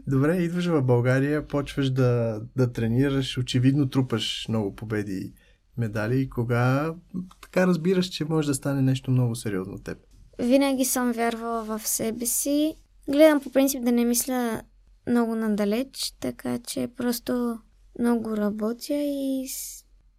Добре, 0.08 0.38
идваш 0.38 0.66
в 0.66 0.82
България, 0.82 1.48
почваш 1.48 1.90
да, 1.90 2.42
да 2.56 2.72
тренираш, 2.72 3.38
очевидно 3.38 3.90
трупаш 3.90 4.46
много 4.50 4.76
победи 4.76 5.14
и 5.14 5.34
медали. 5.78 6.22
И 6.22 6.30
кога 6.30 6.94
така 7.42 7.68
разбираш, 7.68 8.08
че 8.08 8.26
може 8.26 8.48
да 8.48 8.54
стане 8.54 8.82
нещо 8.82 9.12
много 9.12 9.36
сериозно 9.36 9.74
от 9.74 9.84
теб? 9.84 9.98
Винаги 10.40 10.86
съм 10.86 11.12
вярвала 11.12 11.64
в 11.64 11.88
себе 11.88 12.26
си. 12.26 12.76
Гледам 13.10 13.42
по 13.42 13.52
принцип 13.52 13.84
да 13.84 13.92
не 13.92 14.06
мисля 14.06 14.62
много 15.08 15.36
надалеч, 15.36 16.14
така 16.20 16.60
че 16.60 16.90
просто 16.98 17.60
много 18.00 18.38
работя 18.38 18.94
и 18.94 19.48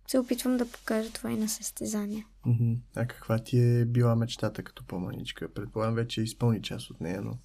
се 0.08 0.18
опитвам 0.18 0.56
да 0.56 0.70
покажа 0.70 1.12
това 1.12 1.30
и 1.30 1.36
на 1.36 1.48
състезания. 1.48 2.24
А 2.96 3.06
каква 3.06 3.38
ти 3.38 3.58
е 3.58 3.84
била 3.84 4.16
мечтата 4.16 4.62
като 4.62 4.84
по-маничка? 4.84 5.48
Предполагам 5.54 5.94
вече 5.94 6.22
изпълни 6.22 6.62
част 6.62 6.90
от 6.90 7.00
нея, 7.00 7.22
но 7.22 7.38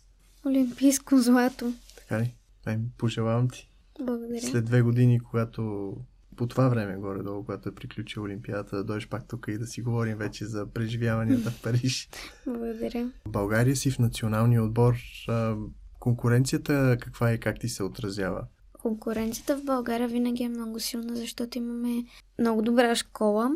Олимпийско 0.45 1.17
злато. 1.17 1.73
така 1.97 2.19
ли? 2.19 2.35
Ай, 2.65 2.79
пожелавам 2.97 3.49
ти. 3.49 3.69
Благодаря. 4.01 4.41
След 4.41 4.65
две 4.65 4.81
години, 4.81 5.19
когато 5.19 5.93
по 6.35 6.47
това 6.47 6.69
време 6.69 6.95
горе-долу, 6.95 7.43
когато 7.45 7.69
е 7.69 7.75
приключила 7.75 8.25
Олимпиадата, 8.25 8.75
да 8.75 8.83
дойдеш 8.83 9.07
пак 9.07 9.27
тук 9.27 9.45
и 9.49 9.57
да 9.57 9.67
си 9.67 9.81
говорим 9.81 10.17
вече 10.17 10.45
за 10.45 10.65
преживяванията 10.65 11.51
в 11.51 11.61
Париж. 11.61 12.09
Благодаря. 12.45 13.11
В 13.25 13.29
България 13.29 13.75
си 13.75 13.91
в 13.91 13.99
националния 13.99 14.63
отбор. 14.63 14.95
Конкуренцията 15.99 16.97
каква 17.01 17.31
е 17.31 17.33
и 17.33 17.39
как 17.39 17.59
ти 17.59 17.69
се 17.69 17.83
отразява? 17.83 18.47
Конкуренцията 18.83 19.57
в 19.57 19.63
България 19.63 20.07
винаги 20.07 20.43
е 20.43 20.49
много 20.49 20.79
силна, 20.79 21.15
защото 21.15 21.57
имаме 21.57 22.03
много 22.39 22.61
добра 22.61 22.95
школа 22.95 23.51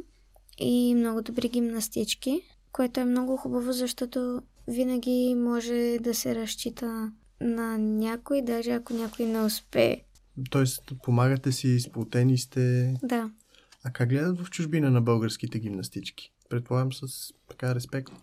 и 0.57 0.95
много 0.95 1.21
добри 1.21 1.49
гимнастички, 1.49 2.41
което 2.71 2.99
е 2.99 3.05
много 3.05 3.37
хубаво, 3.37 3.71
защото 3.71 4.41
винаги 4.67 5.35
може 5.37 5.97
да 6.01 6.13
се 6.13 6.35
разчита 6.35 7.11
на 7.41 7.77
някой, 7.77 8.41
даже 8.41 8.71
ако 8.71 8.93
някой 8.93 9.25
не 9.25 9.41
успее. 9.41 10.01
Тоест, 10.49 10.81
помагате 11.03 11.51
си, 11.51 11.79
сплотени 11.79 12.37
сте. 12.37 12.93
Да. 13.03 13.31
А 13.83 13.91
как 13.91 14.09
гледат 14.09 14.41
в 14.41 14.49
чужбина 14.49 14.91
на 14.91 15.01
българските 15.01 15.59
гимнастички? 15.59 16.33
Предполагам 16.49 16.93
с 16.93 17.33
така 17.49 17.75
респект. 17.75 18.13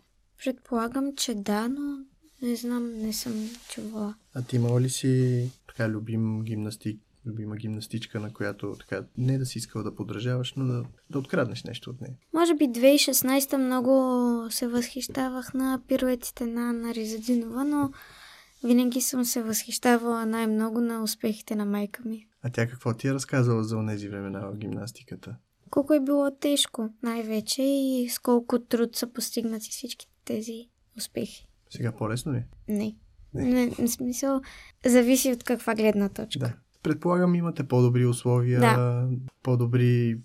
Предполагам, 0.44 1.16
че 1.16 1.34
да, 1.34 1.68
но 1.68 1.98
не 2.44 2.57
знам, 2.57 2.98
не 2.98 3.12
съм 3.12 3.50
чувала. 3.68 4.14
А 4.35 4.42
ти 4.42 4.57
имала 4.57 4.80
ли 4.80 4.90
си 4.90 5.50
така 5.66 5.88
любим 5.88 6.42
гимнастик, 6.42 7.00
любима 7.26 7.57
гимнастичка, 7.57 8.20
на 8.20 8.33
която 8.33 8.76
така 8.80 9.04
не 9.16 9.38
да 9.38 9.46
си 9.46 9.59
искал 9.59 9.83
да 9.83 9.94
подражаваш, 9.94 10.54
но 10.57 10.66
да, 10.66 10.85
да 11.11 11.18
откраднеш 11.18 11.64
нещо 11.64 11.90
от 11.90 12.00
нея? 12.00 12.14
Може 12.33 12.54
би 12.54 12.64
2016 12.64 13.57
много 13.57 14.50
се 14.50 14.68
възхищавах 14.68 15.54
на 15.54 15.80
пируетите 15.88 16.46
на 16.46 16.68
Анна 16.68 16.94
Ризадинова, 16.94 17.64
но 17.64 17.90
винаги 18.64 19.00
съм 19.00 19.24
се 19.24 19.42
възхищавала 19.42 20.26
най-много 20.26 20.80
на 20.80 21.02
успехите 21.02 21.57
на 21.57 21.64
майка 21.64 22.02
ми. 22.04 22.26
А 22.42 22.50
тя 22.50 22.66
какво 22.66 22.94
ти 22.94 23.09
е 23.09 23.14
разказала 23.14 23.64
за 23.64 23.76
онези 23.76 24.09
времена 24.09 24.40
в 24.40 24.57
гимнастиката? 24.57 25.37
Колко 25.70 25.94
е 25.94 26.00
било 26.00 26.30
тежко 26.40 26.88
най-вече 27.02 27.62
и 27.62 28.09
с 28.11 28.18
колко 28.18 28.59
труд 28.59 28.96
са 28.96 29.12
постигнати 29.12 29.70
всички 29.70 30.09
тези 30.24 30.68
успехи. 30.98 31.48
Сега 31.76 31.92
по-лесно 31.92 32.32
ли? 32.32 32.44
Не. 32.68 32.96
Не. 33.34 33.44
Не, 33.44 33.70
в 33.70 33.88
смисъл, 33.88 34.40
зависи 34.87 35.32
от 35.32 35.44
каква 35.44 35.74
гледна 35.74 36.08
точка. 36.08 36.38
Да. 36.38 36.52
Предполагам, 36.82 37.34
имате 37.34 37.64
по-добри 37.68 38.06
условия, 38.06 38.60
Да. 38.60 39.08
по-добри 39.42 40.18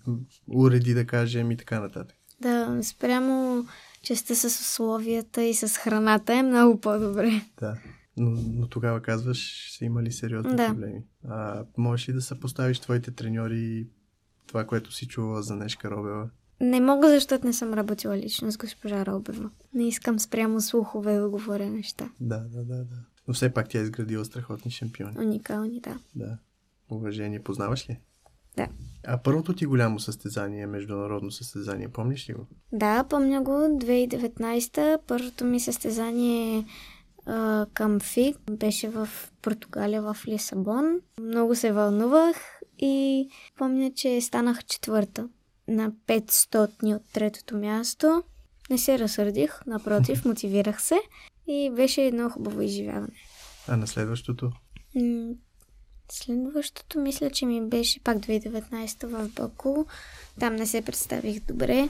уреди, 0.46 0.94
да 0.94 1.06
кажем, 1.06 1.50
и 1.50 1.56
така 1.56 1.80
нататък. 1.80 2.16
Да, 2.40 2.78
спрямо 2.82 3.64
частта 4.02 4.34
с 4.34 4.44
условията 4.44 5.42
и 5.42 5.54
с 5.54 5.68
храната 5.78 6.34
е 6.34 6.42
много 6.42 6.80
по-добре. 6.80 7.42
Да. 7.60 7.78
Но, 8.16 8.30
но 8.52 8.68
тогава 8.68 9.02
казваш, 9.02 9.70
са 9.78 9.84
имали 9.84 10.12
сериозни 10.12 10.56
Да. 10.56 10.66
проблеми. 10.68 11.02
А 11.28 11.64
можеш 11.78 12.08
ли 12.08 12.12
да 12.12 12.20
съпоставиш 12.22 12.80
твоите 12.80 13.10
треньори 13.10 13.88
това, 14.46 14.66
което 14.66 14.92
си 14.92 15.08
чувала 15.08 15.42
за 15.42 15.56
Нешка 15.56 15.90
Робева? 15.90 16.30
Не 16.60 16.80
мога, 16.80 17.08
защото 17.08 17.46
не 17.46 17.52
съм 17.52 17.74
работила 17.74 18.16
лично 18.16 18.52
с 18.52 18.56
госпожа 18.56 19.06
Робева. 19.06 19.50
Не 19.74 19.88
искам 19.88 20.18
спрямо 20.18 20.60
слухове 20.60 21.16
да 21.16 21.28
говоря 21.28 21.70
неща. 21.70 22.10
Да, 22.20 22.38
да, 22.38 22.64
да, 22.64 22.76
да. 22.76 22.96
Но 23.28 23.34
все 23.34 23.54
пак 23.54 23.68
тя 23.68 23.78
е 23.78 23.82
изградила 23.82 24.24
страхотни 24.24 24.70
шампиони. 24.70 25.18
Уникални, 25.18 25.80
да. 25.80 25.98
Да. 26.14 26.38
Уважение, 26.90 27.42
познаваш 27.42 27.90
ли? 27.90 28.00
Да. 28.56 28.68
А 29.06 29.18
първото 29.18 29.52
ти 29.52 29.66
голямо 29.66 30.00
състезание, 30.00 30.66
международно 30.66 31.30
състезание, 31.30 31.88
помниш 31.88 32.28
ли 32.28 32.32
го? 32.32 32.46
Да, 32.72 33.04
помня 33.04 33.42
го, 33.42 33.50
2019 33.50 34.98
първото 35.06 35.44
ми 35.44 35.60
състезание 35.60 36.66
а, 37.26 37.66
към 37.74 38.00
ФИГ 38.00 38.36
беше 38.50 38.88
в 38.88 39.08
Португалия, 39.42 40.02
в 40.02 40.16
Лисабон. 40.28 41.00
Много 41.20 41.54
се 41.54 41.72
вълнувах 41.72 42.36
и 42.78 43.28
помня, 43.58 43.92
че 43.94 44.20
станах 44.20 44.64
четвърта 44.64 45.28
на 45.70 45.92
500 46.06 46.96
от 46.96 47.02
третото 47.12 47.56
място. 47.56 48.22
Не 48.70 48.78
се 48.78 48.98
разсърдих, 48.98 49.66
напротив, 49.66 50.24
мотивирах 50.24 50.82
се 50.82 51.00
и 51.46 51.70
беше 51.76 52.02
едно 52.02 52.30
хубаво 52.30 52.62
изживяване. 52.62 53.16
А 53.68 53.76
на 53.76 53.86
следващото? 53.86 54.52
Следващото 56.12 56.98
мисля, 56.98 57.30
че 57.30 57.46
ми 57.46 57.68
беше 57.68 58.00
пак 58.00 58.18
2019 58.18 59.06
в 59.06 59.28
Баку. 59.34 59.84
Там 60.40 60.56
не 60.56 60.66
се 60.66 60.82
представих 60.82 61.46
добре. 61.46 61.88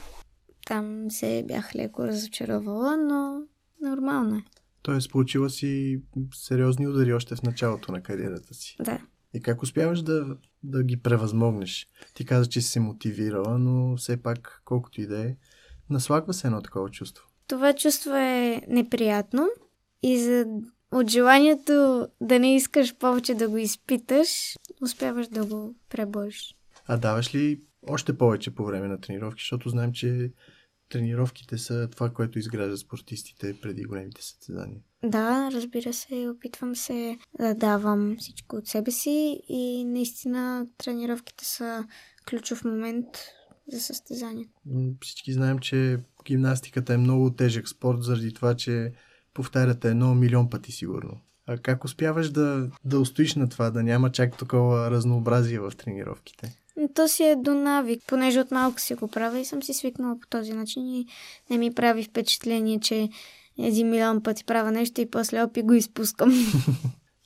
Там 0.67 1.11
се 1.11 1.45
бях 1.49 1.75
леко 1.75 2.07
разочаровала, 2.07 2.97
но 2.97 3.43
нормално 3.83 4.37
е. 4.37 4.43
Тоест, 4.83 5.11
получила 5.11 5.51
си 5.51 6.01
сериозни 6.35 6.89
удари 6.89 7.13
още 7.13 7.37
в 7.37 7.43
началото 7.43 7.93
на 7.93 8.03
кариерата 8.03 8.55
си. 8.55 8.77
Да. 8.81 8.99
И 9.35 9.41
как 9.41 9.63
успяваш 9.63 10.03
да, 10.03 10.37
да 10.63 10.83
ги 10.83 10.97
превъзмогнеш? 10.97 11.89
Ти 12.15 12.25
каза, 12.25 12.49
че 12.49 12.61
си 12.61 12.69
се 12.69 12.81
мотивирала, 12.81 13.59
но 13.59 13.97
все 13.97 14.23
пак, 14.23 14.63
колкото 14.65 15.01
и 15.01 15.07
да 15.07 15.21
е, 15.21 15.37
наслагва 15.91 16.35
се 16.35 16.47
едно 16.47 16.63
такова 16.63 16.91
чувство. 16.91 17.27
Това 17.47 17.75
чувство 17.75 18.11
е 18.11 18.63
неприятно 18.69 19.49
и 20.03 20.19
за 20.19 20.47
от 20.93 21.11
желанието 21.11 22.09
да 22.21 22.39
не 22.39 22.57
искаш 22.57 22.97
повече 22.97 23.35
да 23.35 23.49
го 23.49 23.57
изпиташ, 23.57 24.29
успяваш 24.83 25.29
да 25.29 25.47
го 25.47 25.75
пребориш. 25.89 26.57
А 26.87 26.97
даваш 26.97 27.35
ли 27.35 27.61
още 27.89 28.19
повече 28.19 28.55
по 28.55 28.65
време 28.65 28.89
на 28.89 29.01
тренировки, 29.01 29.41
защото 29.43 29.69
знаем, 29.69 29.93
че 29.93 30.33
тренировките 30.89 31.59
са 31.59 31.89
това, 31.91 32.11
което 32.11 32.39
изгражда 32.39 32.77
спортистите 32.77 33.61
преди 33.61 33.85
големите 33.85 34.23
състезания. 34.23 34.81
Да, 35.05 35.51
разбира 35.53 35.93
се, 35.93 36.29
опитвам 36.29 36.77
се 36.77 37.19
да 37.39 37.55
давам 37.55 38.17
всичко 38.19 38.57
от 38.57 38.69
себе 38.69 38.91
си 38.91 39.41
и 39.49 39.85
наистина 39.85 40.67
тренировките 40.79 41.45
са 41.45 41.85
ключов 42.29 42.65
момент 42.65 43.07
за 43.73 43.81
състезание. 43.81 44.47
Всички 45.01 45.33
знаем, 45.33 45.59
че 45.59 45.99
гимнастиката 46.27 46.95
е 46.95 46.97
много 46.97 47.31
тежък 47.31 47.69
спорт, 47.69 48.03
заради 48.03 48.35
това, 48.35 48.55
че 48.55 48.93
повтаряте 49.35 49.89
едно 49.89 50.15
милион 50.15 50.51
пъти 50.51 50.73
сигурно. 50.73 51.21
А 51.47 51.59
как 51.59 51.85
успяваш 51.85 52.31
да, 52.31 52.71
да 52.85 53.01
устоиш 53.01 53.35
на 53.35 53.49
това, 53.49 53.71
да 53.71 53.83
няма 53.83 54.13
чак 54.13 54.39
такова 54.39 54.91
разнообразие 54.91 55.59
в 55.59 55.73
тренировките? 55.77 56.57
То 56.95 57.09
си 57.09 57.25
е 57.25 57.37
до 57.37 57.55
навик, 57.55 58.03
понеже 58.07 58.41
от 58.41 58.51
малко 58.51 58.81
си 58.81 58.95
го 58.95 59.09
правя 59.09 59.39
и 59.39 59.45
съм 59.45 59.63
си 59.63 59.75
свикнала 59.75 60.21
по 60.21 60.27
този 60.29 60.53
начин 60.53 60.89
и 60.89 61.07
не 61.51 61.59
ми 61.59 61.75
прави 61.75 62.05
впечатление, 62.05 62.81
че 62.81 63.09
един 63.67 63.91
милион 63.91 64.23
пъти 64.23 64.45
правя 64.45 64.71
нещо 64.71 65.01
и 65.01 65.11
после 65.11 65.43
опи 65.43 65.63
го 65.63 65.73
изпускам. 65.73 66.33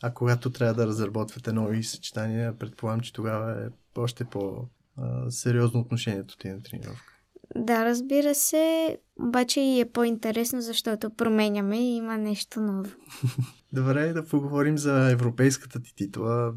А 0.03 0.15
когато 0.15 0.51
трябва 0.51 0.75
да 0.75 0.87
разработвате 0.87 1.53
нови 1.53 1.83
съчетания, 1.83 2.59
предполагам, 2.59 3.01
че 3.01 3.13
тогава 3.13 3.65
е 3.65 3.69
още 3.97 4.25
по-сериозно 4.25 5.81
отношението 5.81 6.39
ти 6.39 6.49
на 6.49 6.63
тренировка. 6.63 7.14
Да, 7.57 7.85
разбира 7.85 8.35
се, 8.35 8.99
обаче 9.21 9.61
и 9.61 9.81
е 9.81 9.85
по-интересно, 9.85 10.61
защото 10.61 11.11
променяме 11.11 11.79
и 11.79 11.97
има 11.97 12.19
нещо 12.19 12.61
ново. 12.61 12.91
Добре, 13.73 14.13
да 14.13 14.25
поговорим 14.25 14.79
за 14.79 15.11
европейската 15.11 15.83
ти 15.83 15.95
титла. 15.95 16.55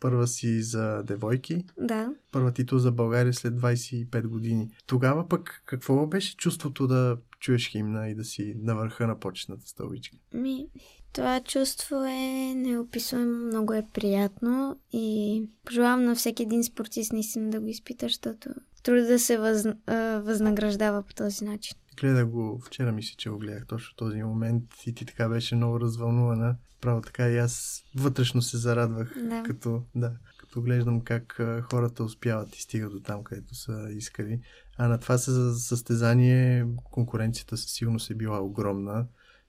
Първа 0.00 0.26
си 0.26 0.62
за 0.62 1.02
девойки. 1.02 1.64
Да. 1.80 2.12
Първа 2.32 2.52
титла 2.52 2.78
за 2.78 2.92
България 2.92 3.34
след 3.34 3.54
25 3.54 4.26
години. 4.26 4.70
Тогава 4.86 5.28
пък 5.28 5.62
какво 5.64 6.06
беше 6.06 6.36
чувството 6.36 6.86
да 6.86 7.16
чуеш 7.40 7.70
химна 7.70 8.08
и 8.08 8.14
да 8.14 8.24
си 8.24 8.54
на 8.62 8.74
върха 8.74 9.06
на 9.06 9.20
почетната 9.20 9.66
стълбичка? 9.66 10.16
Ми, 10.34 10.66
това 11.18 11.40
чувство 11.40 12.04
е 12.04 12.54
неописуемо, 12.54 13.46
много 13.46 13.72
е 13.72 13.86
приятно 13.94 14.80
и 14.92 15.42
пожелавам 15.64 16.04
на 16.04 16.14
всеки 16.14 16.42
един 16.42 16.64
спортист 16.64 17.12
наистина 17.12 17.50
да 17.50 17.60
го 17.60 17.66
изпита, 17.66 18.06
защото 18.06 18.48
труда 18.82 19.18
се 19.18 19.38
въз, 19.38 19.66
възнаграждава 20.24 21.02
по 21.02 21.14
този 21.14 21.44
начин. 21.44 21.76
Гледах 22.00 22.26
го, 22.26 22.60
вчера 22.66 22.92
мисля, 22.92 23.14
че 23.16 23.30
го 23.30 23.38
гледах 23.38 23.66
точно 23.66 23.96
този 23.96 24.22
момент 24.22 24.64
и 24.86 24.94
ти 24.94 25.04
така 25.04 25.28
беше 25.28 25.56
много 25.56 25.80
развълнувана. 25.80 26.56
Право 26.80 27.00
така 27.00 27.28
и 27.28 27.38
аз 27.38 27.82
вътрешно 27.96 28.42
се 28.42 28.56
зарадвах, 28.56 29.14
да. 29.16 29.42
като, 29.42 29.82
да, 29.94 30.12
като 30.38 30.62
глеждам 30.62 31.00
как 31.00 31.40
хората 31.62 32.04
успяват 32.04 32.56
и 32.56 32.62
стигат 32.62 32.92
до 32.92 33.00
там, 33.00 33.24
където 33.24 33.54
са 33.54 33.88
искали. 33.90 34.40
А 34.76 34.88
на 34.88 34.98
това 34.98 35.18
състезание 35.18 36.66
конкуренцията 36.84 37.56
със 37.56 37.70
сигурност 37.70 38.10
е 38.10 38.14
била 38.14 38.40
огромна. 38.40 39.06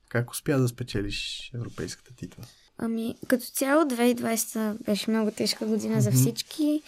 Как 0.10 0.32
успя 0.32 0.60
да 0.60 0.68
спечелиш 0.68 1.52
европейската 1.56 2.16
титла? 2.16 2.44
Ами, 2.78 3.16
като 3.28 3.46
цяло 3.46 3.84
2020 3.84 4.84
беше 4.84 5.12
много 5.12 5.32
тежка 5.32 5.66
година 5.66 5.96
mm-hmm. 5.96 6.00
за 6.00 6.12
всички. 6.12 6.82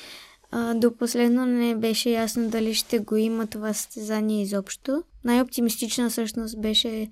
А, 0.51 0.73
до 0.73 0.95
последно 0.95 1.45
не 1.45 1.75
беше 1.75 2.09
ясно 2.09 2.49
дали 2.49 2.73
ще 2.73 2.99
го 2.99 3.15
има 3.15 3.47
това 3.47 3.73
състезание 3.73 4.41
изобщо. 4.41 5.03
Най-оптимистична 5.23 6.09
всъщност 6.09 6.61
беше 6.61 7.09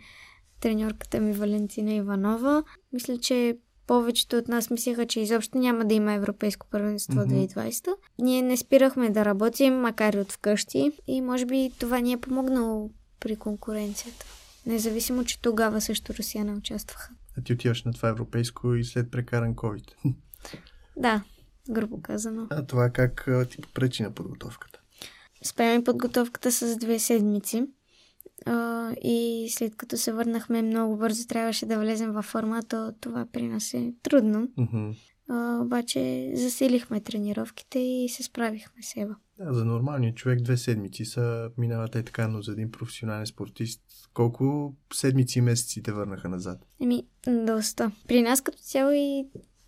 треньорката 0.60 1.20
ми 1.20 1.34
Валентина 1.34 1.94
Иванова. 1.94 2.64
Мисля, 2.94 3.18
че 3.18 3.58
повечето 3.88 4.38
от 4.38 4.48
нас 4.48 4.70
мислеха, 4.70 5.06
че 5.06 5.20
изобщо 5.20 5.58
няма 5.58 5.86
да 5.86 5.94
има 5.94 6.14
европейско 6.14 6.68
първенство 6.72 7.14
mm-hmm. 7.14 7.54
2020. 7.56 7.88
Ние 8.20 8.42
не 8.42 8.58
спирахме 8.58 9.10
да 9.10 9.26
работим, 9.26 9.74
макар 9.74 10.14
и 10.14 10.20
от 10.20 10.32
вкъщи. 10.32 10.92
И 11.08 11.22
може 11.22 11.46
би 11.46 11.72
това 11.80 12.00
ни 12.00 12.14
е 12.14 12.18
помогнало 12.18 12.90
при 13.20 13.36
конкуренцията. 13.36 14.39
Независимо, 14.66 15.24
че 15.24 15.42
тогава 15.42 15.82
също 15.82 16.14
Русия 16.14 16.46
не 16.46 16.54
участваха. 16.54 17.10
А 17.38 17.42
ти 17.42 17.54
отиваш 17.54 17.84
на 17.84 17.94
това 17.94 18.10
европейско 18.10 18.76
и 18.76 18.84
след 18.84 19.12
прекаран 19.12 19.56
COVID. 19.56 19.94
Да, 20.98 21.24
грубо 21.70 22.02
казано. 22.02 22.48
А 22.50 22.66
това 22.66 22.90
как 22.90 23.28
ти 23.50 23.62
попречи 23.62 24.04
на 24.04 24.12
подготовката? 24.12 24.80
Спряме 25.44 25.84
подготовката 25.84 26.52
с 26.52 26.78
две 26.78 27.00
седмици. 27.00 27.68
А, 28.46 28.92
и 29.04 29.48
след 29.52 29.76
като 29.76 29.98
се 29.98 30.12
върнахме 30.12 30.62
много 30.62 30.98
бързо, 30.98 31.28
трябваше 31.28 31.66
да 31.66 31.80
влезем 31.80 32.12
във 32.12 32.26
форма, 32.26 32.64
то 32.64 32.94
това 33.02 33.26
при 33.32 33.48
нас 33.48 33.74
е 33.74 33.94
трудно. 34.04 34.48
Mm-hmm. 34.48 34.96
А, 35.30 35.60
обаче 35.62 36.32
засилихме 36.36 37.02
тренировките 37.02 37.80
и 37.80 38.10
се 38.10 38.24
справихме 38.24 38.84
с 38.84 38.98
Ева. 38.98 39.16
Да, 39.40 39.54
за 39.54 39.66
нормалния 39.66 40.14
човек 40.14 40.42
две 40.42 40.58
седмици 40.58 41.06
са 41.06 41.50
минават 41.58 41.96
е 41.96 42.04
така, 42.04 42.28
но 42.28 42.42
за 42.42 42.52
един 42.52 42.72
професионален 42.72 43.26
спортист 43.26 43.82
колко 44.14 44.76
седмици 44.94 45.40
и 45.40 45.42
месеци 45.42 45.84
те 45.84 45.92
върнаха 45.92 46.30
назад? 46.30 46.60
Еми, 46.82 47.04
доста. 47.28 47.92
При 48.08 48.22
нас 48.22 48.42
като 48.42 48.58
цяло 48.58 48.92
и 48.92 49.28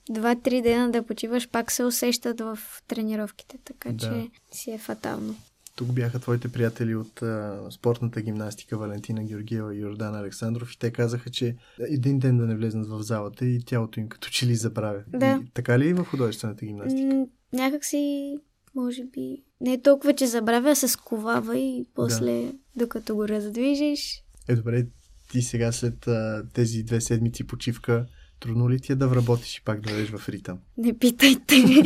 два-три 0.10 0.62
дена 0.62 0.92
да 0.92 1.04
почиваш 1.04 1.50
пак 1.50 1.72
се 1.72 1.84
усещат 1.84 2.40
в 2.40 2.60
тренировките, 2.88 3.58
така 3.66 3.92
да. 3.92 3.98
че 3.98 4.30
си 4.58 4.72
е 4.72 4.78
фатално. 4.78 5.36
Тук 5.76 5.94
бяха 5.94 6.20
твоите 6.20 6.52
приятели 6.52 6.96
от 6.96 7.22
а, 7.22 7.62
спортната 7.72 8.22
гимнастика 8.22 8.78
Валентина 8.78 9.24
Георгиева 9.24 9.76
и 9.76 9.80
Йордан 9.80 10.16
Александров 10.16 10.74
и 10.74 10.80
те 10.80 10.92
казаха, 10.92 11.30
че 11.30 11.56
един 11.90 12.20
ден 12.20 12.38
да 12.38 12.46
не 12.46 12.56
влезнат 12.56 12.90
в 12.90 13.02
залата 13.02 13.46
и 13.46 13.64
тялото 13.66 14.00
им 14.00 14.10
като 14.10 14.30
че 14.30 14.48
ли 14.48 14.56
забравя. 14.56 15.04
Да. 15.08 15.40
И, 15.44 15.52
така 15.54 15.80
ли 15.80 15.88
и 15.88 15.94
в 15.94 16.04
художествената 16.04 16.66
гимнастика? 16.66 17.16
М- 17.16 17.26
някак 17.54 17.86
си, 17.86 18.38
може 18.76 19.04
би, 19.04 19.44
не 19.62 19.74
е 19.74 19.82
толкова, 19.82 20.14
че 20.14 20.28
забравя, 20.28 20.76
се 20.76 20.88
сковава 20.88 21.58
и 21.58 21.86
после, 21.96 22.44
да. 22.44 22.52
докато 22.76 23.16
го 23.16 23.28
раздвижиш. 23.28 24.24
Е, 24.48 24.56
добре, 24.56 24.88
ти 25.32 25.42
сега 25.42 25.72
след 25.72 26.08
а, 26.08 26.44
тези 26.54 26.84
две 26.84 27.02
седмици 27.02 27.48
почивка, 27.48 28.06
трудно 28.40 28.70
ли 28.70 28.80
ти 28.80 28.92
е 28.92 28.96
да 28.96 29.08
вработиш 29.08 29.58
и 29.58 29.64
пак 29.64 29.82
да 29.82 29.90
дадеш 29.90 30.10
в 30.10 30.30
ритъм? 30.30 30.60
Не 30.78 30.98
питайте. 30.98 31.56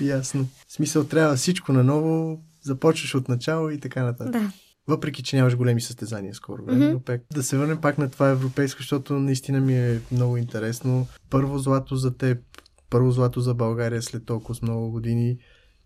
Ясно. 0.00 0.48
В 0.68 0.72
смисъл 0.72 1.04
трябва 1.04 1.36
всичко 1.36 1.72
наново, 1.72 2.40
започваш 2.62 3.14
от 3.14 3.28
начало 3.28 3.70
и 3.70 3.80
така 3.80 4.02
нататък. 4.02 4.32
Да. 4.32 4.52
Въпреки, 4.88 5.22
че 5.22 5.36
нямаш 5.36 5.56
големи 5.56 5.80
състезания 5.80 6.34
скоро 6.34 6.64
време, 6.64 6.84
mm-hmm. 6.84 6.92
но 6.92 7.00
пек. 7.00 7.22
Да 7.32 7.42
се 7.42 7.58
върнем 7.58 7.80
пак 7.80 7.98
на 7.98 8.10
това 8.10 8.28
европейско, 8.28 8.78
защото 8.78 9.14
наистина 9.14 9.60
ми 9.60 9.78
е 9.78 10.00
много 10.12 10.36
интересно. 10.36 11.06
Първо 11.30 11.58
злато 11.58 11.96
за 11.96 12.16
теб, 12.16 12.38
първо 12.96 13.10
злато 13.10 13.40
за 13.40 13.54
България 13.54 14.02
след 14.02 14.26
толкова 14.26 14.58
много 14.62 14.90
години 14.90 15.38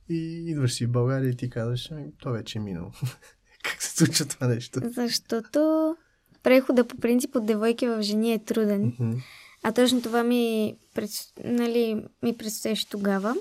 и 0.08 0.44
идваш 0.50 0.72
си 0.72 0.86
в 0.86 0.90
България 0.90 1.30
и 1.30 1.36
ти 1.36 1.50
казваш, 1.50 1.90
ами, 1.92 2.04
то 2.22 2.32
вече 2.32 2.58
е 2.58 2.62
минало. 2.62 2.90
как 3.62 3.82
се 3.82 3.96
случва 3.96 4.24
това 4.24 4.46
нещо? 4.46 4.80
Защото 4.84 5.96
прехода 6.42 6.86
по 6.86 6.96
принцип 6.96 7.36
от 7.36 7.46
девойки 7.46 7.86
в 7.86 8.02
жени 8.02 8.32
е 8.32 8.44
труден. 8.44 8.92
Mm-hmm. 8.92 9.22
А 9.62 9.72
точно 9.72 10.02
това 10.02 10.24
ми, 10.24 10.74
пред, 10.94 11.10
нали, 11.44 12.04
ми 12.22 12.36
предстоеше 12.36 12.88
тогава. 12.88 13.34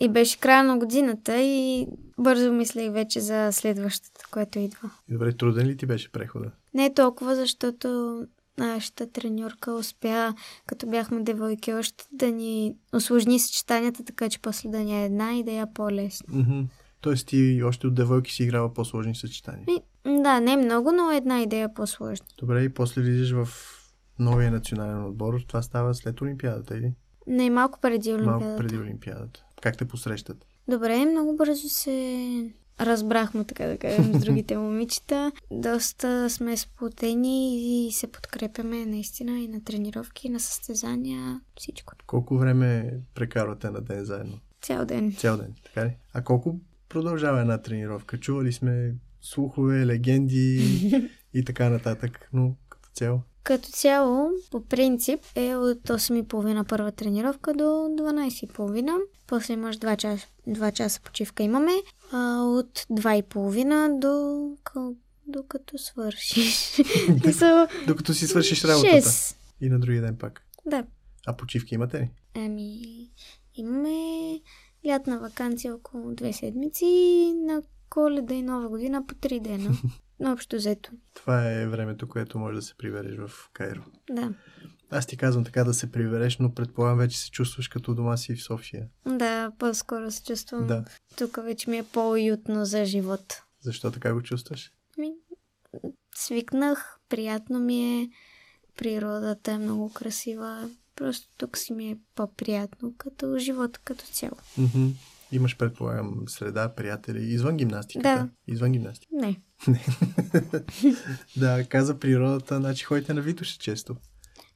И 0.00 0.08
беше 0.08 0.40
края 0.40 0.64
на 0.64 0.78
годината 0.78 1.40
и 1.40 1.86
бързо 2.18 2.52
мислех 2.52 2.92
вече 2.92 3.20
за 3.20 3.48
следващата, 3.52 4.20
което 4.30 4.58
идва. 4.58 4.90
Добре, 5.08 5.32
труден 5.32 5.66
ли 5.66 5.76
ти 5.76 5.86
беше 5.86 6.12
прехода? 6.12 6.50
Не 6.74 6.94
толкова, 6.94 7.36
защото 7.36 8.18
нашата 8.66 9.12
треньорка 9.12 9.72
успя, 9.72 10.34
като 10.66 10.86
бяхме 10.86 11.22
девойки, 11.22 11.72
още 11.72 12.04
да 12.12 12.30
ни 12.30 12.74
осложни 12.92 13.38
съчетанията, 13.38 14.04
така 14.04 14.28
че 14.28 14.38
после 14.38 14.68
да 14.68 14.78
ни 14.78 15.02
е 15.02 15.04
една 15.04 15.34
и 15.34 15.44
да 15.44 15.52
я 15.52 15.74
по-лесно. 15.74 16.34
Mm-hmm. 16.34 16.66
Тоест 17.00 17.26
ти 17.26 17.62
още 17.64 17.86
от 17.86 17.94
девойки 17.94 18.32
си 18.32 18.42
играва 18.42 18.74
по-сложни 18.74 19.14
съчетания? 19.14 19.64
И, 19.68 19.82
да, 20.22 20.40
не 20.40 20.56
много, 20.56 20.92
но 20.92 21.10
една 21.10 21.42
идея 21.42 21.74
по-сложна. 21.74 22.26
Добре, 22.38 22.62
и 22.62 22.74
после 22.74 23.02
влизаш 23.02 23.32
в 23.32 23.48
новия 24.18 24.50
национален 24.50 25.04
отбор. 25.04 25.40
Това 25.48 25.62
става 25.62 25.94
след 25.94 26.20
Олимпиадата, 26.20 26.78
или? 26.78 26.92
Не, 27.26 27.50
малко 27.50 27.80
преди 27.80 28.12
Олимпиадата. 28.12 28.44
Малко 28.44 28.58
преди 28.58 28.78
Олимпиадата. 28.78 29.44
Как 29.62 29.78
те 29.78 29.84
посрещат? 29.84 30.46
Добре, 30.68 31.04
много 31.04 31.36
бързо 31.36 31.68
се 31.68 32.52
разбрахме, 32.80 33.44
така 33.44 33.66
да 33.66 33.78
кажем, 33.78 34.14
с 34.14 34.18
другите 34.18 34.56
момичета. 34.56 35.32
Доста 35.50 36.30
сме 36.30 36.56
сплотени 36.56 37.56
и 37.86 37.92
се 37.92 38.06
подкрепяме 38.06 38.86
наистина 38.86 39.40
и 39.40 39.48
на 39.48 39.64
тренировки, 39.64 40.26
и 40.26 40.30
на 40.30 40.40
състезания, 40.40 41.40
всичко. 41.58 41.92
Колко 42.06 42.38
време 42.38 42.98
прекарвате 43.14 43.70
на 43.70 43.80
ден 43.80 44.04
заедно? 44.04 44.38
Цял 44.62 44.84
ден. 44.84 45.12
Цял 45.12 45.36
ден, 45.36 45.54
така 45.64 45.86
ли? 45.86 45.96
А 46.12 46.24
колко 46.24 46.60
продължава 46.88 47.40
една 47.40 47.58
тренировка? 47.58 48.18
Чували 48.18 48.52
сме 48.52 48.94
слухове, 49.20 49.86
легенди 49.86 51.10
и 51.34 51.44
така 51.44 51.68
нататък, 51.68 52.28
но 52.32 52.54
като 52.68 52.88
цяло? 52.94 53.22
Като 53.42 53.68
цяло, 53.68 54.30
по 54.50 54.64
принцип, 54.64 55.20
е 55.34 55.56
от 55.56 55.82
8.30 55.82 56.68
първа 56.68 56.92
тренировка 56.92 57.54
до 57.54 57.64
12.30. 57.64 59.00
После 59.26 59.54
имаш 59.54 59.76
2 59.76 59.96
часа, 59.96 60.26
2 60.48 60.72
часа 60.72 61.00
почивка 61.00 61.42
имаме. 61.42 61.72
А, 62.12 62.42
от 62.42 62.78
2.30 62.78 63.98
до 63.98 64.56
докато 65.26 65.78
свършиш. 65.78 66.80
докато 67.86 68.14
си 68.14 68.26
свършиш 68.26 68.64
работата. 68.64 68.96
6. 68.96 69.36
И 69.60 69.68
на 69.68 69.80
другия 69.80 70.02
ден 70.02 70.16
пак. 70.16 70.42
Да. 70.66 70.84
А 71.26 71.36
почивки 71.36 71.74
имате 71.74 72.00
ли? 72.00 72.10
Ами, 72.34 72.80
имаме 73.54 74.40
лятна 74.86 75.18
вакансия 75.18 75.74
около 75.74 76.04
2 76.04 76.32
седмици 76.32 76.84
и 76.84 77.34
на 77.34 77.62
коледа 77.90 78.34
и 78.34 78.42
нова 78.42 78.68
година 78.68 79.06
по 79.06 79.14
3 79.14 79.40
дена. 79.40 79.70
Общо 80.26 80.56
взето. 80.56 80.90
Това 81.14 81.50
е 81.50 81.66
времето, 81.66 82.08
което 82.08 82.38
може 82.38 82.56
да 82.56 82.62
се 82.62 82.74
привереш 82.74 83.16
в 83.16 83.50
Кайро. 83.52 83.80
Да. 84.10 84.32
Аз 84.90 85.06
ти 85.06 85.16
казвам 85.16 85.44
така 85.44 85.64
да 85.64 85.74
се 85.74 85.92
привереш, 85.92 86.38
но 86.38 86.54
предполагам 86.54 86.98
вече 86.98 87.18
се 87.18 87.30
чувстваш 87.30 87.68
като 87.68 87.94
дома 87.94 88.16
си 88.16 88.34
в 88.34 88.42
София. 88.42 88.88
Да, 89.06 89.52
по-скоро 89.58 90.10
се 90.10 90.22
чувствам. 90.24 90.66
Да. 90.66 90.84
Тук 91.16 91.38
вече 91.44 91.70
ми 91.70 91.78
е 91.78 91.82
по-уютно 91.82 92.64
за 92.64 92.84
живот. 92.84 93.42
Защо 93.60 93.90
така 93.90 94.14
го 94.14 94.22
чувстваш? 94.22 94.72
Ми, 94.98 95.12
свикнах, 96.14 96.98
приятно 97.08 97.58
ми 97.60 98.02
е. 98.02 98.10
природата 98.76 99.52
е 99.52 99.58
много 99.58 99.92
красива. 99.92 100.70
Просто 100.96 101.28
тук 101.36 101.58
си 101.58 101.72
ми 101.72 101.90
е 101.90 101.98
по-приятно 102.14 102.94
като 102.98 103.38
живота 103.38 103.80
като 103.84 104.04
цяло. 104.04 104.36
Мгм. 104.58 104.86
Имаш, 105.32 105.56
предполагам, 105.56 106.22
среда, 106.26 106.68
приятели, 106.68 107.24
извън 107.24 107.56
гимнастиката. 107.56 108.08
Да. 108.16 108.28
Извън 108.52 108.72
гимнастика. 108.72 109.14
Не. 109.14 109.40
Да, 111.36 111.64
каза 111.68 111.98
природата, 111.98 112.56
значи 112.56 112.84
ходите 112.84 113.14
на 113.14 113.20
Витоша 113.20 113.58
често. 113.58 113.96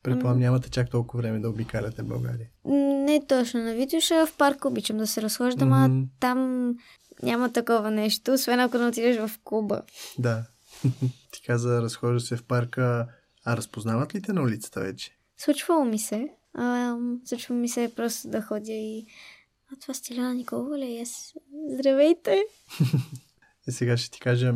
Предполагам, 0.03 0.41
нямате 0.41 0.71
чак 0.71 0.91
толкова 0.91 1.23
време 1.23 1.39
да 1.39 1.49
обикаляте 1.51 2.03
България. 2.03 2.49
Не 3.05 3.27
точно 3.29 3.61
на 3.61 3.75
Витоша, 3.75 4.27
в 4.27 4.37
парк 4.37 4.65
обичам 4.65 4.97
да 4.97 5.07
се 5.07 5.23
разхождам, 5.23 5.73
а 5.73 5.89
Мгм. 5.89 6.03
там 6.21 6.71
няма 7.23 7.53
такова 7.53 7.91
нещо, 7.91 8.33
освен 8.33 8.61
ако 8.61 8.79
не 8.79 8.87
отидеш 8.87 9.17
в 9.17 9.31
клуба. 9.45 9.83
Да. 10.19 10.47
Ти 11.33 11.43
каза, 11.47 11.83
разхожда 11.83 12.21
се 12.21 12.37
в 12.37 12.45
парка. 12.45 13.07
А 13.45 13.57
разпознават 13.57 14.15
ли 14.15 14.23
те 14.23 14.33
на 14.33 14.43
улицата 14.43 14.81
вече? 14.81 15.17
Случвало 15.37 15.85
ми 15.85 15.99
се. 15.99 16.29
А, 16.55 16.97
случва 17.25 17.55
ми 17.55 17.69
се 17.69 17.93
просто 17.97 18.29
да 18.29 18.43
ходя 18.43 18.73
и... 18.73 19.07
А 19.73 19.77
това 19.81 19.95
Стиляна 19.95 20.35
Николова 20.35 20.79
ли? 20.79 20.97
е? 20.97 21.01
Аз... 21.01 21.35
Здравейте! 21.75 22.43
И 23.69 23.73
сега 23.73 23.97
ще 23.97 24.11
ти 24.11 24.21
кажа, 24.21 24.55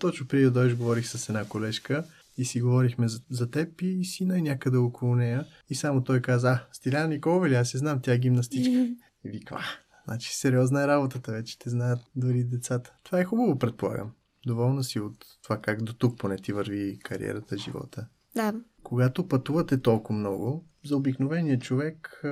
точно 0.00 0.28
преди 0.28 0.44
да 0.44 0.50
дойдеш, 0.50 0.76
говорих 0.76 1.06
с 1.06 1.28
една 1.28 1.44
колежка 1.44 2.04
и 2.38 2.44
си 2.44 2.60
говорихме 2.60 3.08
за, 3.08 3.20
за 3.30 3.50
теб 3.50 3.82
и 3.82 4.04
си 4.04 4.24
най-някъде 4.24 4.76
около 4.76 5.16
нея. 5.16 5.46
И 5.70 5.74
само 5.74 6.04
той 6.04 6.20
каза, 6.20 6.48
а, 6.48 6.66
Стиляна 6.72 7.08
Николова 7.08 7.48
ли? 7.48 7.54
Аз 7.54 7.68
се 7.68 7.78
знам, 7.78 8.00
тя 8.02 8.12
е 8.14 8.18
гимнастичка. 8.18 8.70
И 9.24 9.30
вика, 9.30 9.54
а, 9.54 9.64
значи 10.04 10.36
сериозна 10.36 10.82
е 10.82 10.86
работата 10.86 11.32
вече, 11.32 11.58
те 11.58 11.70
знаят 11.70 12.00
дори 12.16 12.44
децата. 12.44 12.94
Това 13.04 13.20
е 13.20 13.24
хубаво, 13.24 13.58
предполагам. 13.58 14.10
Доволна 14.46 14.84
си 14.84 15.00
от 15.00 15.24
това 15.42 15.60
как 15.60 15.82
до 15.82 15.92
тук 15.92 16.18
поне 16.18 16.36
ти 16.36 16.52
върви 16.52 16.98
кариерата, 16.98 17.56
живота. 17.58 18.06
Да. 18.36 18.54
Когато 18.82 19.28
пътувате 19.28 19.82
толкова 19.82 20.18
много, 20.18 20.64
за 20.84 20.96
обикновения 20.96 21.58
човек 21.58 22.22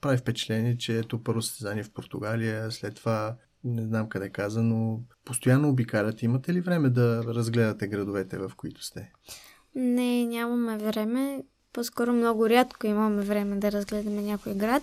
прави 0.00 0.16
впечатление, 0.16 0.76
че 0.76 0.98
ето 0.98 1.22
първо 1.22 1.42
състезание 1.42 1.82
в 1.82 1.92
Португалия, 1.92 2.70
след 2.70 2.94
това 2.94 3.36
не 3.64 3.82
знам 3.82 4.08
къде 4.08 4.28
каза, 4.28 4.62
но 4.62 5.00
постоянно 5.24 5.68
обикаляте. 5.68 6.24
Имате 6.24 6.54
ли 6.54 6.60
време 6.60 6.90
да 6.90 7.24
разгледате 7.24 7.88
градовете, 7.88 8.38
в 8.38 8.52
които 8.56 8.84
сте? 8.84 9.12
Не, 9.74 10.26
нямаме 10.26 10.78
време. 10.78 11.44
По-скоро 11.72 12.12
много 12.12 12.48
рядко 12.48 12.86
имаме 12.86 13.22
време 13.22 13.56
да 13.56 13.72
разгледаме 13.72 14.22
някой 14.22 14.54
град, 14.54 14.82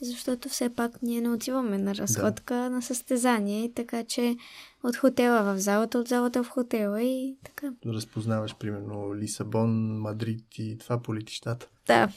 защото 0.00 0.48
все 0.48 0.68
пак 0.68 1.02
ние 1.02 1.20
не 1.20 1.30
отиваме 1.30 1.78
на 1.78 1.94
разходка, 1.94 2.70
на 2.70 2.82
състезание, 2.82 3.72
така 3.74 4.04
че 4.04 4.36
от 4.82 4.96
хотела 4.96 5.42
в 5.42 5.58
залата, 5.58 5.98
от 5.98 6.08
залата 6.08 6.44
в 6.44 6.48
хотела 6.48 7.02
и 7.02 7.36
така. 7.44 7.72
Разпознаваш, 7.86 8.56
примерно, 8.56 9.16
Лисабон, 9.16 9.98
Мадрид 9.98 10.44
и 10.58 10.78
това 10.78 11.02
по 11.02 11.14
летищата. 11.14 11.68
Да. 11.86 12.08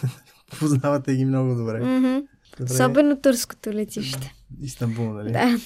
Познавате 0.58 1.14
ги 1.16 1.24
много 1.24 1.54
добре. 1.54 1.80
Мгм. 1.80 2.26
добре. 2.58 2.72
Особено 2.72 3.20
турското 3.20 3.72
летище. 3.72 4.34
Истанбул, 4.60 5.12
нали? 5.12 5.32
Да. 5.32 5.58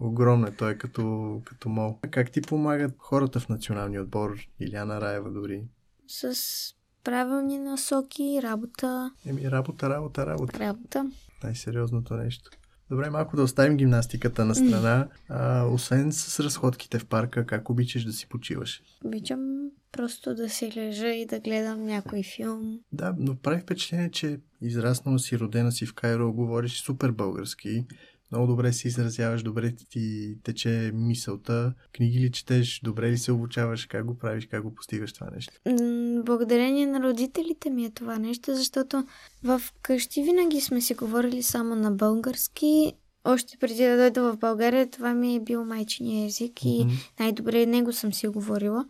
Огромно 0.00 0.46
е 0.46 0.50
той 0.50 0.74
като, 0.78 1.40
като 1.44 1.68
мол. 1.68 1.98
Как 2.10 2.30
ти 2.30 2.40
помагат 2.40 2.94
хората 2.98 3.40
в 3.40 3.48
националния 3.48 4.02
отбор? 4.02 4.36
Иляна 4.60 5.00
Раева 5.00 5.30
дори. 5.30 5.64
С 6.06 6.34
правилни 7.04 7.58
насоки, 7.58 8.40
работа, 8.42 9.10
Еми, 9.26 9.50
работа, 9.50 9.90
работа, 9.90 10.26
работа. 10.26 10.58
работа. 10.58 11.10
Най-сериозното 11.44 12.14
нещо. 12.14 12.50
Добре, 12.90 13.10
малко 13.10 13.36
да 13.36 13.42
оставим 13.42 13.76
гимнастиката 13.76 14.44
на 14.44 14.54
страна. 14.54 15.08
А, 15.28 15.66
освен 15.66 16.12
с 16.12 16.40
разходките 16.40 16.98
в 16.98 17.06
парка, 17.06 17.46
как 17.46 17.70
обичаш 17.70 18.04
да 18.04 18.12
си 18.12 18.28
почиваш? 18.28 18.82
Обичам 19.04 19.70
просто 19.92 20.34
да 20.34 20.48
се 20.48 20.72
лежа 20.76 21.08
и 21.08 21.26
да 21.26 21.40
гледам 21.40 21.84
някой 21.84 22.22
филм. 22.22 22.80
Да, 22.92 23.14
но 23.18 23.36
прави 23.36 23.60
впечатление, 23.60 24.10
че 24.10 24.40
израснала 24.62 25.18
си, 25.18 25.38
родена 25.38 25.72
си 25.72 25.86
в 25.86 25.94
Кайро, 25.94 26.32
говориш 26.32 26.80
супер 26.80 27.10
български, 27.10 27.84
много 28.32 28.46
добре 28.46 28.72
се 28.72 28.88
изразяваш, 28.88 29.42
добре 29.42 29.74
ти 29.90 30.34
тече 30.42 30.90
мисълта, 30.94 31.74
книги 31.92 32.20
ли 32.20 32.30
четеш, 32.30 32.80
добре 32.84 33.10
ли 33.10 33.18
се 33.18 33.32
обучаваш, 33.32 33.86
как 33.86 34.04
го 34.04 34.18
правиш, 34.18 34.46
как 34.46 34.62
го 34.62 34.74
постигаш 34.74 35.12
това 35.12 35.26
нещо. 35.34 35.52
Благодарение 36.24 36.86
на 36.86 37.02
родителите 37.02 37.70
ми 37.70 37.84
е 37.84 37.90
това 37.90 38.18
нещо, 38.18 38.54
защото 38.54 39.04
в 39.44 39.62
къщи 39.82 40.22
винаги 40.22 40.60
сме 40.60 40.80
си 40.80 40.94
говорили 40.94 41.42
само 41.42 41.74
на 41.74 41.90
български. 41.90 42.92
Още 43.24 43.56
преди 43.58 43.84
да 43.84 43.96
дойда 43.96 44.32
в 44.32 44.36
България, 44.36 44.90
това 44.90 45.14
ми 45.14 45.36
е 45.36 45.40
бил 45.40 45.64
майчиния 45.64 46.26
език 46.26 46.64
и 46.64 46.84
Мгм. 46.84 46.94
най-добре 47.20 47.66
него 47.66 47.92
съм 47.92 48.12
си 48.12 48.28
говорила. 48.28 48.86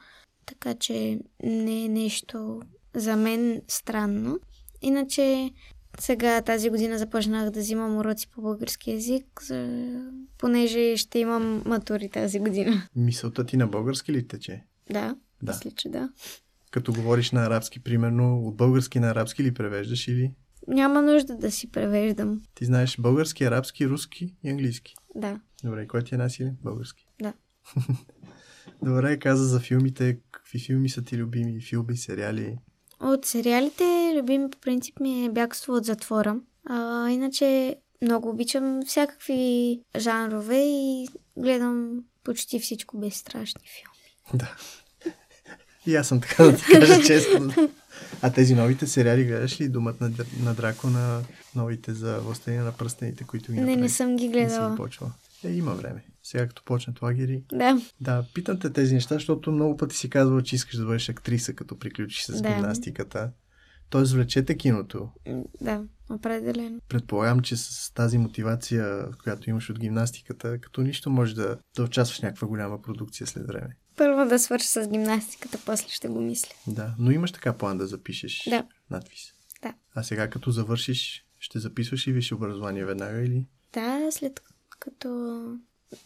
Така 0.46 0.74
че 0.74 1.20
не 1.44 1.85
е 1.85 1.88
нещо 1.88 2.61
за 2.94 3.16
мен 3.16 3.62
странно. 3.68 4.38
Иначе 4.83 5.51
сега 6.00 6.42
тази 6.42 6.70
година 6.70 6.98
започнах 6.98 7.50
да 7.50 7.61
взимам 7.61 7.96
уроци 7.96 8.28
по 8.28 8.42
български 8.42 8.90
язик, 8.90 9.40
понеже 10.38 10.96
ще 10.96 11.18
имам 11.18 11.62
матури 11.66 12.08
тази 12.08 12.38
година. 12.38 12.88
Мисълта 12.96 13.46
ти 13.46 13.56
на 13.56 13.66
български 13.66 14.12
ли 14.12 14.26
тече? 14.28 14.64
Да, 14.90 15.16
Да. 15.42 15.52
мисля, 15.52 15.70
че 15.70 15.88
да. 15.88 16.08
Като 16.70 16.92
говориш 16.92 17.30
на 17.30 17.46
арабски, 17.46 17.80
примерно, 17.80 18.38
от 18.38 18.56
български 18.56 19.00
на 19.00 19.11
арабски 19.11 19.44
ли 19.44 19.54
превеждаш 19.54 20.08
или? 20.08 20.32
Няма 20.68 21.02
нужда 21.02 21.37
да 21.37 21.50
си 21.50 21.70
превеждам. 21.70 22.40
Ти 22.54 22.64
знаеш 22.64 22.96
български, 22.98 23.44
арабски, 23.44 23.88
руски 23.88 24.34
и 24.44 24.50
английски. 24.50 24.94
Да. 25.14 25.40
Добре, 25.64 25.87
кой 25.87 26.04
ти 26.04 26.14
е 26.14 26.18
насилен? 26.18 26.56
Български. 26.62 27.06
Да. 27.22 27.32
Добре, 28.82 29.18
каза 29.18 29.44
за 29.44 29.61
филмите. 29.61 30.18
Какви 30.30 30.58
филми 30.58 30.88
са 30.88 31.04
ти 31.04 31.16
любими? 31.16 31.61
Филми, 31.61 31.96
сериали? 31.96 32.56
От 33.00 33.26
сериалите, 33.26 33.84
любими 34.16 34.50
по 34.50 34.58
принцип 34.58 35.00
ми 35.00 35.24
е 35.24 35.30
Бягство 35.30 35.74
от 35.74 35.84
затвора. 35.84 36.37
А, 36.66 37.08
иначе 37.11 37.76
много 38.02 38.28
обичам 38.28 38.80
всякакви 38.87 39.80
жанрове 39.96 40.56
и 40.58 41.08
гледам 41.37 41.90
почти 42.24 42.61
всичко 42.61 42.98
без 42.98 43.14
страшни 43.14 43.61
филми. 43.61 44.38
Да. 44.42 44.56
И 45.87 45.96
аз 45.96 46.08
съм 46.08 46.20
така 46.20 46.44
да 46.44 46.56
ти 46.56 46.62
кажа 46.64 47.02
честно. 47.06 47.52
А 48.22 48.32
тези 48.32 48.54
новите 48.54 48.87
сериали 48.87 49.24
гледаш 49.24 49.61
ли? 49.61 49.68
Думът 49.68 50.00
на, 50.00 50.11
на 50.42 50.54
Дракона, 50.54 51.22
новите 51.54 51.92
за 51.92 52.18
Властелина 52.18 52.64
на 52.64 52.72
пръстените, 52.72 53.24
които 53.24 53.52
ги 53.52 53.58
Не, 53.58 53.64
не 53.64 53.70
направих? 53.72 53.92
съм 53.92 54.16
ги 54.16 54.28
Не 54.28 54.34
си 54.34 54.46
гледала. 54.54 54.76
почвала. 54.76 55.12
Е, 55.44 55.53
има 55.53 55.74
време. 55.74 56.05
Сега 56.22 56.46
като 56.48 56.64
почнат 56.64 57.03
лагери. 57.03 57.44
Да. 57.53 57.81
Да, 58.01 58.24
питам 58.35 58.59
те 58.59 58.70
тези 58.72 58.94
неща, 58.94 59.14
защото 59.14 59.53
много 59.53 59.77
пъти 59.77 59.96
си 59.96 60.11
казвал, 60.11 60.40
че 60.42 60.57
искаш 60.57 60.77
да 60.77 60.85
бъдеш 60.87 61.09
актриса, 61.09 61.53
като 61.53 61.79
приключиш 61.79 62.22
с 62.24 62.42
Да. 62.42 62.48
гимнастиката. 62.48 63.31
Тоест, 63.90 64.12
влечете 64.12 64.57
киното. 64.57 65.09
Да, 65.61 65.83
определено. 66.11 66.81
Предполагам, 66.88 67.40
че 67.40 67.57
с 67.57 67.92
тази 67.94 68.18
мотивация, 68.18 69.11
която 69.22 69.51
имаш 69.51 69.70
от 69.70 69.79
гимнастиката, 69.79 70.59
като 70.61 70.81
нищо 70.81 71.11
може 71.11 71.35
да, 71.35 71.59
да 71.77 71.83
участваш 71.83 72.18
в 72.18 72.22
някаква 72.22 72.48
голяма 72.48 72.83
продукция 72.83 73.27
след 73.27 73.46
време. 73.46 73.77
Първо 73.96 74.29
да 74.29 74.38
свърша 74.38 74.68
с 74.68 74.88
гимнастиката, 74.88 75.59
после 75.66 75.88
ще 75.88 76.09
го 76.09 76.20
мисля. 76.20 76.55
Да, 76.66 76.94
но 76.98 77.11
имаш 77.11 77.33
така 77.33 77.53
план 77.53 77.79
да 77.79 77.87
запишеш 77.87 78.42
Да. 78.51 78.64
надпис. 78.90 79.20
Да. 79.62 79.74
А 79.94 80.03
сега 80.03 80.31
като 80.31 80.51
завършиш, 80.51 81.24
ще 81.38 81.59
записваш 81.59 82.07
и 82.07 82.12
висше 82.12 82.35
образование 82.35 82.85
веднага 82.85 83.20
или? 83.20 83.46
Да, 83.72 84.09
след 84.11 84.40
като, 84.79 85.41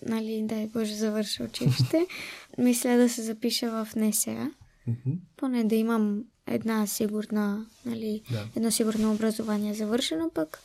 нали, 0.06 0.42
дай 0.44 0.66
Боже, 0.66 0.94
завърша 0.94 1.44
училище, 1.44 2.06
мисля 2.58 2.96
да 2.96 3.08
се 3.08 3.22
запиша 3.22 3.70
в 3.84 3.96
НСА. 3.96 4.50
Мгм. 4.86 5.10
Поне 5.36 5.64
да 5.64 5.74
имам 5.74 6.24
една 6.46 6.86
сигурна, 6.86 7.66
нали, 7.86 8.22
Да. 8.32 8.46
едно 8.56 8.70
сигурно 8.70 9.12
образование 9.12 9.74
завършено, 9.74 10.30
пък 10.34 10.58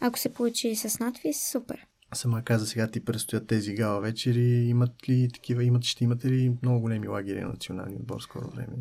ако 0.00 0.18
се 0.18 0.34
получи 0.34 0.76
с 0.76 0.98
надпис, 0.98 1.50
супер. 1.50 1.86
Сама 2.14 2.42
каза, 2.42 2.66
сега 2.66 2.90
ти 2.90 3.04
предстоят 3.04 3.46
тези 3.46 3.74
гала 3.74 4.00
вечери. 4.00 4.64
Имат 4.68 5.08
ли 5.08 5.28
такива, 5.34 5.64
имат, 5.64 5.84
ще 5.84 6.04
имате 6.04 6.28
ли 6.28 6.52
много 6.62 6.80
големи 6.80 7.08
лагери 7.08 7.40
на 7.40 7.48
националния 7.48 7.98
отбор 7.98 8.20
скоро 8.20 8.48
време? 8.48 8.76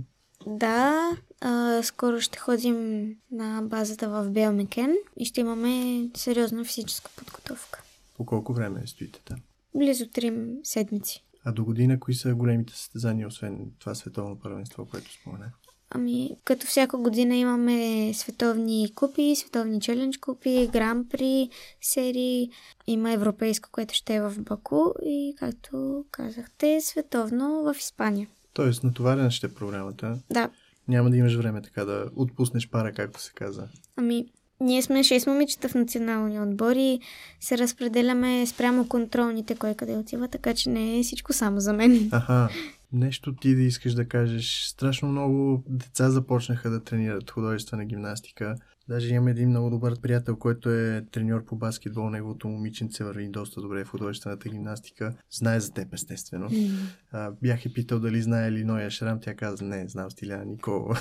Да, 0.48 1.10
а, 1.42 1.84
скоро 1.84 2.22
ще 2.22 2.40
ходим 2.40 3.10
на 3.32 3.62
базата 3.62 4.10
в 4.10 4.30
Белмекен 4.30 4.96
и 5.20 5.26
ще 5.26 5.42
имаме 5.42 6.08
сериозна 6.16 6.66
физическа 6.66 7.12
подготовка. 7.16 7.81
По 8.22 8.26
колко 8.26 8.54
време 8.54 8.88
стоите 8.88 9.22
там? 9.26 9.38
Близо 9.76 10.06
3 10.06 10.60
седмици. 10.64 11.26
А 11.46 11.52
до 11.52 11.66
година 11.66 12.00
кои 12.00 12.14
са 12.14 12.36
големите 12.36 12.74
състезания, 12.74 13.28
освен 13.28 13.72
това 13.80 13.96
световно 13.96 14.40
първенство, 14.40 14.86
което 14.86 15.14
споменах? 15.14 15.52
Ами, 15.90 16.38
като 16.44 16.66
всяка 16.68 16.98
година 16.98 17.36
имаме 17.36 18.12
световни 18.14 18.92
купи, 18.96 19.36
световни 19.36 19.82
челендж 19.82 20.18
купи, 20.18 20.70
гран-при, 20.74 21.50
серии. 21.82 22.50
Има 22.88 23.12
европейско, 23.12 23.70
което 23.72 23.94
ще 23.94 24.16
е 24.16 24.22
в 24.22 24.36
Баку 24.40 24.84
и, 25.06 25.36
както 25.38 26.06
казахте, 26.12 26.82
световно 26.82 27.64
в 27.64 27.76
Испания. 27.80 28.28
Тоест, 28.54 28.84
натоварена 28.84 29.32
ще 29.32 29.48
е 29.48 29.54
програмата. 29.54 30.20
Да, 30.30 30.50
Няма 30.88 31.10
да 31.10 31.18
имаш 31.18 31.36
време 31.36 31.62
така 31.62 31.86
да 31.86 32.10
отпуснеш 32.16 32.70
пара, 32.70 32.94
както 32.94 33.22
се 33.22 33.32
каза. 33.36 33.68
ами, 33.96 34.26
ние 34.62 34.82
сме 34.82 35.00
6 35.00 35.28
момичета 35.28 35.70
в 35.70 35.76
националния 35.76 36.44
отбор 36.44 36.76
и 36.76 37.00
се 37.40 37.58
разпределяме 37.58 38.46
спрямо 38.46 38.88
контролните, 38.88 39.56
кой 39.56 39.74
къде 39.74 39.98
отива, 39.98 40.28
така 40.28 40.54
че 40.54 40.70
не 40.70 41.00
е 41.00 41.04
всичко 41.04 41.34
само 41.34 41.60
за 41.60 41.74
мен. 41.74 42.10
Аха, 42.12 42.50
нещо 42.94 43.36
ти 43.36 43.56
да 43.56 43.62
искаш 43.62 43.94
да 43.94 44.08
кажеш. 44.08 44.64
Страшно 44.68 45.08
много 45.08 45.64
деца 45.68 46.10
започнаха 46.10 46.70
да 46.70 46.84
тренират 46.84 47.32
художествена 47.32 47.86
гимнастика. 47.86 48.56
Даже 48.92 49.14
имам 49.14 49.28
един 49.28 49.50
много 49.50 49.70
добър 49.70 50.00
приятел, 50.02 50.36
който 50.36 50.70
е 50.70 51.06
треньор 51.12 51.46
по 51.46 51.56
баскетбол. 51.56 52.10
Неговото 52.10 52.48
момиченце 52.48 53.04
върви 53.04 53.30
доста 53.30 53.62
добре 53.62 53.84
в 53.86 53.90
художествената 53.90 54.50
гимнастика. 54.50 55.14
Знае 55.32 55.60
за 55.60 55.74
теб, 55.74 55.94
естествено. 55.94 56.50
Mm. 56.50 56.72
А, 57.12 57.32
бях 57.42 57.66
е 57.66 57.74
питал 57.74 58.00
дали 58.00 58.22
знае 58.22 58.52
ли 58.52 58.64
Ноя 58.64 58.90
Шрам. 58.90 59.20
Тя 59.22 59.36
каза, 59.36 59.66
не, 59.66 59.88
знам 59.88 60.12
Стиляна 60.12 60.46
Никола. 60.46 60.96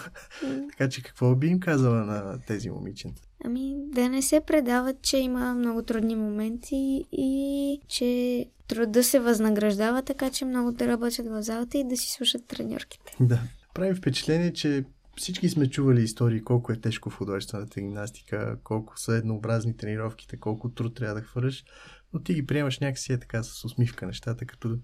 Mm. 0.44 0.68
така 0.70 0.88
че 0.88 1.03
какво 1.03 1.35
би 1.35 1.46
им 1.46 1.61
казала 1.61 2.05
на 2.05 2.38
тези 2.46 2.70
момиченца? 2.70 3.22
Ами 3.44 3.74
да 3.94 4.09
не 4.09 4.22
се 4.22 4.40
предават, 4.46 5.03
че 5.03 5.16
има 5.16 5.55
много 5.55 5.83
трудни 5.83 6.16
моменти 6.16 7.05
и 7.12 7.81
че 7.88 8.46
труда 8.68 9.05
се 9.05 9.20
възнаграждава, 9.20 10.03
така 10.03 10.31
че 10.31 10.44
много 10.44 10.72
да 10.72 10.87
работят 10.87 11.26
в 11.26 11.42
залата 11.42 11.79
и 11.79 11.85
да 11.85 11.96
си 11.96 12.12
слушат 12.12 12.46
треньорките. 12.46 13.16
Да. 13.20 13.40
Прави 13.74 13.94
впечатление, 13.94 14.53
че 14.53 14.85
всички 15.21 15.49
сме 15.49 15.71
чували 15.71 16.03
истории 16.03 16.45
колко 16.45 16.73
е 16.73 16.81
тежко 16.81 17.11
в 17.11 17.17
художествената 17.17 17.81
гимнастика, 17.81 18.59
колко 18.65 19.01
са 19.01 19.15
еднообразни 19.15 19.77
тренировките, 19.77 20.37
колко 20.37 20.69
труд 20.69 20.95
трябва 20.95 21.15
да 21.15 21.21
хвърляш, 21.21 21.65
но 22.13 22.21
ти 22.21 22.35
ги 22.35 22.47
приемаш 22.47 22.79
някакси 22.79 23.13
е 23.13 23.19
така 23.19 23.43
с 23.43 23.65
усмивка 23.65 24.07
нещата, 24.07 24.47
като 24.47 24.79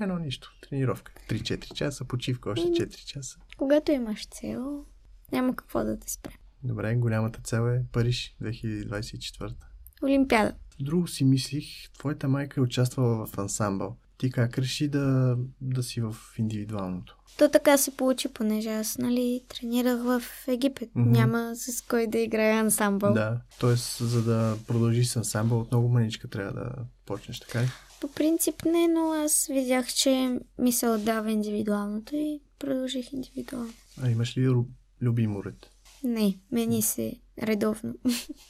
едно 0.00 0.18
нищо. 0.18 0.52
Тренировка. 0.68 1.12
3-4 1.28 1.74
часа, 1.74 2.04
почивка 2.04 2.50
още 2.50 2.66
4 2.66 3.04
часа. 3.04 3.38
Когато 3.56 3.92
имаш 3.92 4.26
цел, 4.26 4.84
няма 5.32 5.56
какво 5.56 5.84
да 5.84 5.98
те 5.98 6.10
спре. 6.10 6.32
Добре, 6.62 6.94
голямата 6.94 7.40
цел 7.40 7.68
е 7.68 7.84
Париж 7.92 8.36
2024. 8.42 9.54
Олимпиада. 10.02 10.54
Друго 10.80 11.08
си 11.08 11.24
мислих, 11.24 11.90
твоята 11.98 12.28
майка 12.28 12.60
е 12.60 12.62
участвала 12.62 13.26
в 13.26 13.38
ансамбъл. 13.38 13.96
Ти 14.18 14.30
как 14.30 14.58
реши 14.58 14.88
да, 14.88 15.36
да 15.60 15.82
си 15.82 16.00
в 16.00 16.16
индивидуалното? 16.38 17.16
То 17.38 17.48
така 17.48 17.78
се 17.78 17.96
получи, 17.96 18.28
понеже 18.28 18.68
аз, 18.68 18.98
нали, 18.98 19.44
тренирах 19.48 20.02
в 20.02 20.22
Египет. 20.48 20.90
Мгм. 20.94 21.10
Няма 21.10 21.52
с 21.56 21.82
кой 21.82 22.06
да 22.06 22.18
играя 22.18 22.60
ансамбъл. 22.60 23.14
Да, 23.14 23.40
т.е. 23.60 23.74
за 24.04 24.22
да 24.22 24.56
продължиш 24.66 25.06
с 25.08 25.16
ансамбъл, 25.16 25.60
от 25.60 25.70
много 25.70 25.88
мъничка 25.88 26.28
трябва 26.28 26.52
да 26.52 26.70
почнеш, 27.06 27.40
така 27.40 27.62
ли? 27.62 27.68
По 28.00 28.12
принцип 28.12 28.64
не, 28.64 28.88
но 28.88 29.12
аз 29.12 29.46
видях, 29.46 29.86
че 29.94 30.40
ми 30.58 30.72
се 30.72 30.88
отдава 30.88 31.30
индивидуалното 31.30 32.16
и 32.16 32.40
продължих 32.58 33.12
индивидуално. 33.12 33.72
А 34.02 34.10
имаш 34.10 34.36
ли 34.38 34.54
любим 35.02 35.36
уред? 35.36 35.70
Не, 36.04 36.38
мени 36.52 36.82
се 36.82 37.14
редовно. 37.42 37.94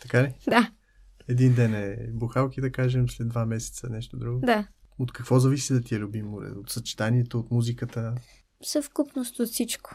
Така 0.00 0.22
ли? 0.22 0.34
да, 0.48 0.70
Един 1.28 1.54
ден 1.54 1.74
е 1.74 1.96
бухалки, 2.12 2.60
да 2.60 2.72
кажем, 2.72 3.08
след 3.08 3.28
два 3.28 3.46
месеца 3.46 3.88
нещо 3.88 4.16
друго. 4.16 4.46
да. 4.46 4.66
От 4.98 5.12
какво 5.12 5.38
зависи 5.38 5.72
да 5.72 5.80
ти 5.80 5.94
е 5.94 5.98
любим 5.98 6.34
уред? 6.34 6.56
От 6.56 6.70
съчетанието, 6.70 7.38
от 7.38 7.50
музиката? 7.50 8.14
Съвкупност 8.62 9.40
от 9.40 9.48
всичко. 9.48 9.90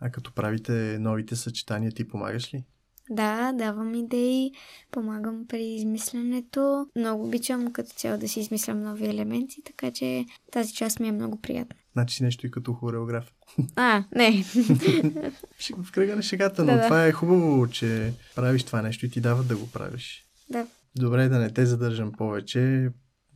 А 0.00 0.10
като 0.10 0.32
правите 0.32 0.98
новите 1.00 1.36
съчетания, 1.36 1.92
ти 1.92 2.08
помагаш 2.08 2.54
ли? 2.54 2.64
Да, 3.10 3.52
давам 3.52 3.94
идеи, 3.94 4.50
помагам 4.90 5.46
при 5.48 5.64
измисленето. 5.64 6.86
Много 6.96 7.24
обичам 7.24 7.72
като 7.72 7.90
цяло 7.96 8.18
да 8.18 8.28
си 8.28 8.40
измислям 8.40 8.82
нови 8.82 9.06
елементи, 9.06 9.62
така 9.64 9.90
че 9.90 10.24
тази 10.52 10.74
част 10.74 11.00
ми 11.00 11.08
е 11.08 11.12
много 11.12 11.40
приятна. 11.40 11.76
Значи 11.92 12.22
нещо 12.22 12.46
и 12.46 12.50
като 12.50 12.72
хореограф. 12.72 13.32
А, 13.76 14.04
не. 14.14 14.42
В 15.84 15.92
кръга 15.92 16.16
на 16.16 16.22
шегата, 16.22 16.64
но 16.64 16.72
Да, 16.72 16.78
да. 16.78 16.84
това 16.84 17.06
е 17.06 17.12
хубаво, 17.12 17.68
че 17.68 18.12
правиш 18.36 18.64
това 18.64 18.82
нещо 18.82 19.06
и 19.06 19.10
ти 19.10 19.20
дават 19.20 19.48
да 19.48 19.56
го 19.56 19.70
правиш. 19.70 20.26
да. 20.50 20.66
Добре, 20.96 21.28
да 21.28 21.38
не 21.38 21.50
те 21.50 21.66
задържам 21.66 22.12
повече. 22.12 22.88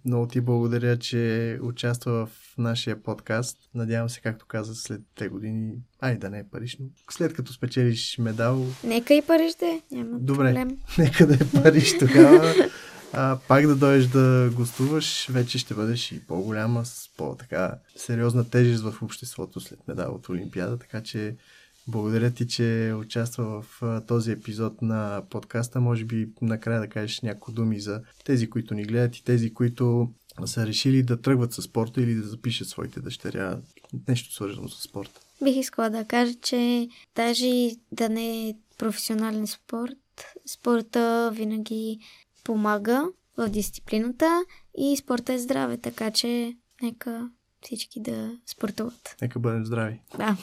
Много 0.05 0.27
ти 0.27 0.41
благодаря, 0.41 0.99
че 0.99 1.59
участва 1.63 2.27
в 2.27 2.55
нашия 2.59 3.03
подкаст. 3.03 3.59
Надявам 3.75 4.09
се, 4.09 4.21
както 4.21 4.47
каза, 4.47 4.75
след 4.75 5.01
две 5.17 5.29
години, 5.29 5.73
ай 6.01 6.19
да 6.19 6.31
не 6.31 6.39
е 6.39 6.49
парично, 6.53 6.87
след 7.11 7.35
като 7.35 7.53
спечелиш 7.53 8.19
медал, 8.19 8.67
Нека 8.85 9.15
и 9.15 9.23
Париж 9.23 9.55
да 9.55 9.67
е, 9.67 9.81
няма 9.91 10.19
Добре. 10.19 10.55
проблем. 10.55 10.79
нека 10.99 11.27
да 11.27 11.35
е 11.35 11.63
Париж 11.63 11.99
тогава. 11.99 12.55
А, 13.13 13.39
пак 13.49 13.67
да 13.67 13.77
дойдеш 13.77 14.07
да 14.07 14.51
гостуваш, 14.55 15.29
вече 15.31 15.59
ще 15.59 15.75
бъдеш 15.75 16.13
и 16.13 16.27
по-голяма, 16.27 16.85
с 16.85 17.11
по-така 17.17 17.79
сериозна 17.97 18.51
тежест 18.51 18.83
в 18.83 19.03
обществото 19.03 19.61
след 19.61 19.89
медал 19.89 20.15
от 20.15 20.29
Олимпиада, 20.29 20.79
така 20.79 21.03
че 21.03 21.37
благодаря 21.91 22.31
ти, 22.31 22.49
че 22.49 22.95
участва 23.01 23.63
в 23.63 24.03
този 24.07 24.33
епизод 24.33 24.83
на 24.83 25.23
подкаста. 25.31 25.81
Може 25.81 26.05
би 26.05 26.29
накрая 26.43 26.81
да 26.81 26.89
кажеш 26.89 27.21
някои 27.21 27.55
думи 27.55 27.81
за 27.81 28.03
тези, 28.25 28.51
които 28.51 28.75
ни 28.75 28.85
гледат 28.85 29.17
и 29.17 29.25
тези, 29.25 29.55
които 29.55 30.11
са 30.45 30.67
решили 30.67 31.03
да 31.03 31.21
тръгват 31.21 31.53
със 31.53 31.65
спорта 31.65 32.03
или 32.03 32.15
да 32.15 32.29
запишат 32.29 32.69
своите 32.69 33.01
дъщеря. 33.01 33.61
Нещо 34.09 34.35
свързано 34.35 34.69
с 34.69 34.83
спорта. 34.83 35.21
Бих 35.45 35.57
искала 35.57 35.91
да 35.91 36.05
кажа, 36.05 36.35
че 36.35 36.89
даже 37.17 37.71
да 37.93 38.09
не 38.09 38.49
е 38.49 38.55
професионален 38.79 39.47
спорт, 39.47 40.25
спорта 40.47 41.31
винаги 41.35 41.99
помага 42.45 43.09
в 43.37 43.49
дисциплината 43.49 44.45
и 44.79 44.97
спорта 44.97 45.33
е 45.33 45.39
здраве, 45.39 45.77
така 45.77 46.11
че 46.11 46.57
нека 46.83 47.31
всички 47.63 48.01
да 48.01 48.39
спортуват. 48.47 49.17
Нека 49.23 49.39
бъдем 49.39 49.67
здрави. 49.67 50.01
Да. 50.19 50.37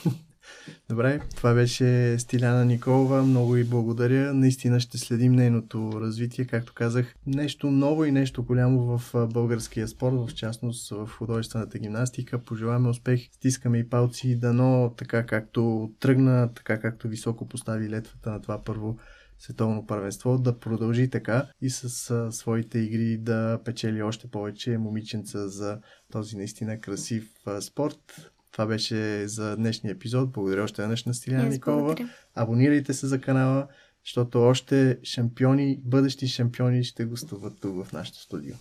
Добре, 0.90 1.20
това 1.36 1.54
беше 1.54 2.20
Стиляна 2.20 2.66
Николова. 2.66 3.24
Много 3.24 3.52
ви 3.52 3.64
благодаря. 3.64 4.34
Наистина 4.34 4.80
ще 4.80 4.98
следим 4.98 5.32
нейното 5.32 5.92
развитие. 6.02 6.46
Както 6.46 6.74
казах, 6.74 7.16
нещо 7.26 7.72
ново 7.72 8.06
и 8.06 8.12
нещо 8.12 8.44
голямо 8.44 8.98
в 8.98 9.28
българския 9.28 9.88
спорт, 9.88 10.16
в 10.16 10.36
частност 10.36 10.90
в 10.90 11.08
художествената 11.08 11.80
гимнастика. 11.80 12.40
Пожелаваме 12.40 12.90
успех, 12.90 13.30
стискаме 13.32 13.78
и 13.78 13.90
палци, 13.90 14.36
дано 14.36 14.94
така 14.98 15.26
както 15.26 15.92
тръгна, 16.00 16.50
така 16.54 16.80
както 16.80 17.08
високо 17.08 17.48
постави 17.48 17.90
летвата 17.90 18.32
на 18.32 18.42
това 18.42 18.64
първо 18.64 18.98
световно 19.40 19.88
първенство, 19.88 20.38
да 20.38 20.60
продължи 20.60 21.10
така 21.10 21.48
и 21.62 21.70
с 21.70 22.32
своите 22.32 22.80
игри 22.80 23.18
да 23.18 23.60
печели 23.66 24.02
още 24.02 24.28
повече 24.28 24.78
момиченца 24.78 25.48
за 25.48 25.80
този 26.12 26.38
наистина 26.38 26.80
красив 26.80 27.32
спорт. 27.60 28.32
Това 28.58 28.68
беше 28.68 29.28
за 29.28 29.56
днешния 29.56 29.92
епизод. 29.92 30.32
Благодаря 30.32 30.64
още 30.64 30.82
веднъж 30.82 31.06
на 31.06 31.14
Николова. 31.50 31.82
благодаря. 31.82 32.10
Абонирайте 32.36 32.94
се 32.94 33.08
за 33.08 33.22
канала, 33.22 33.68
защото 34.06 34.42
още 34.42 35.00
шампиони, 35.04 35.80
бъдещи 35.86 36.28
шампиони 36.28 36.84
ще 36.84 37.06
гостуват 37.06 37.60
тук 37.62 37.86
в 37.86 37.94
нашото 37.94 38.20
студио. 38.20 38.56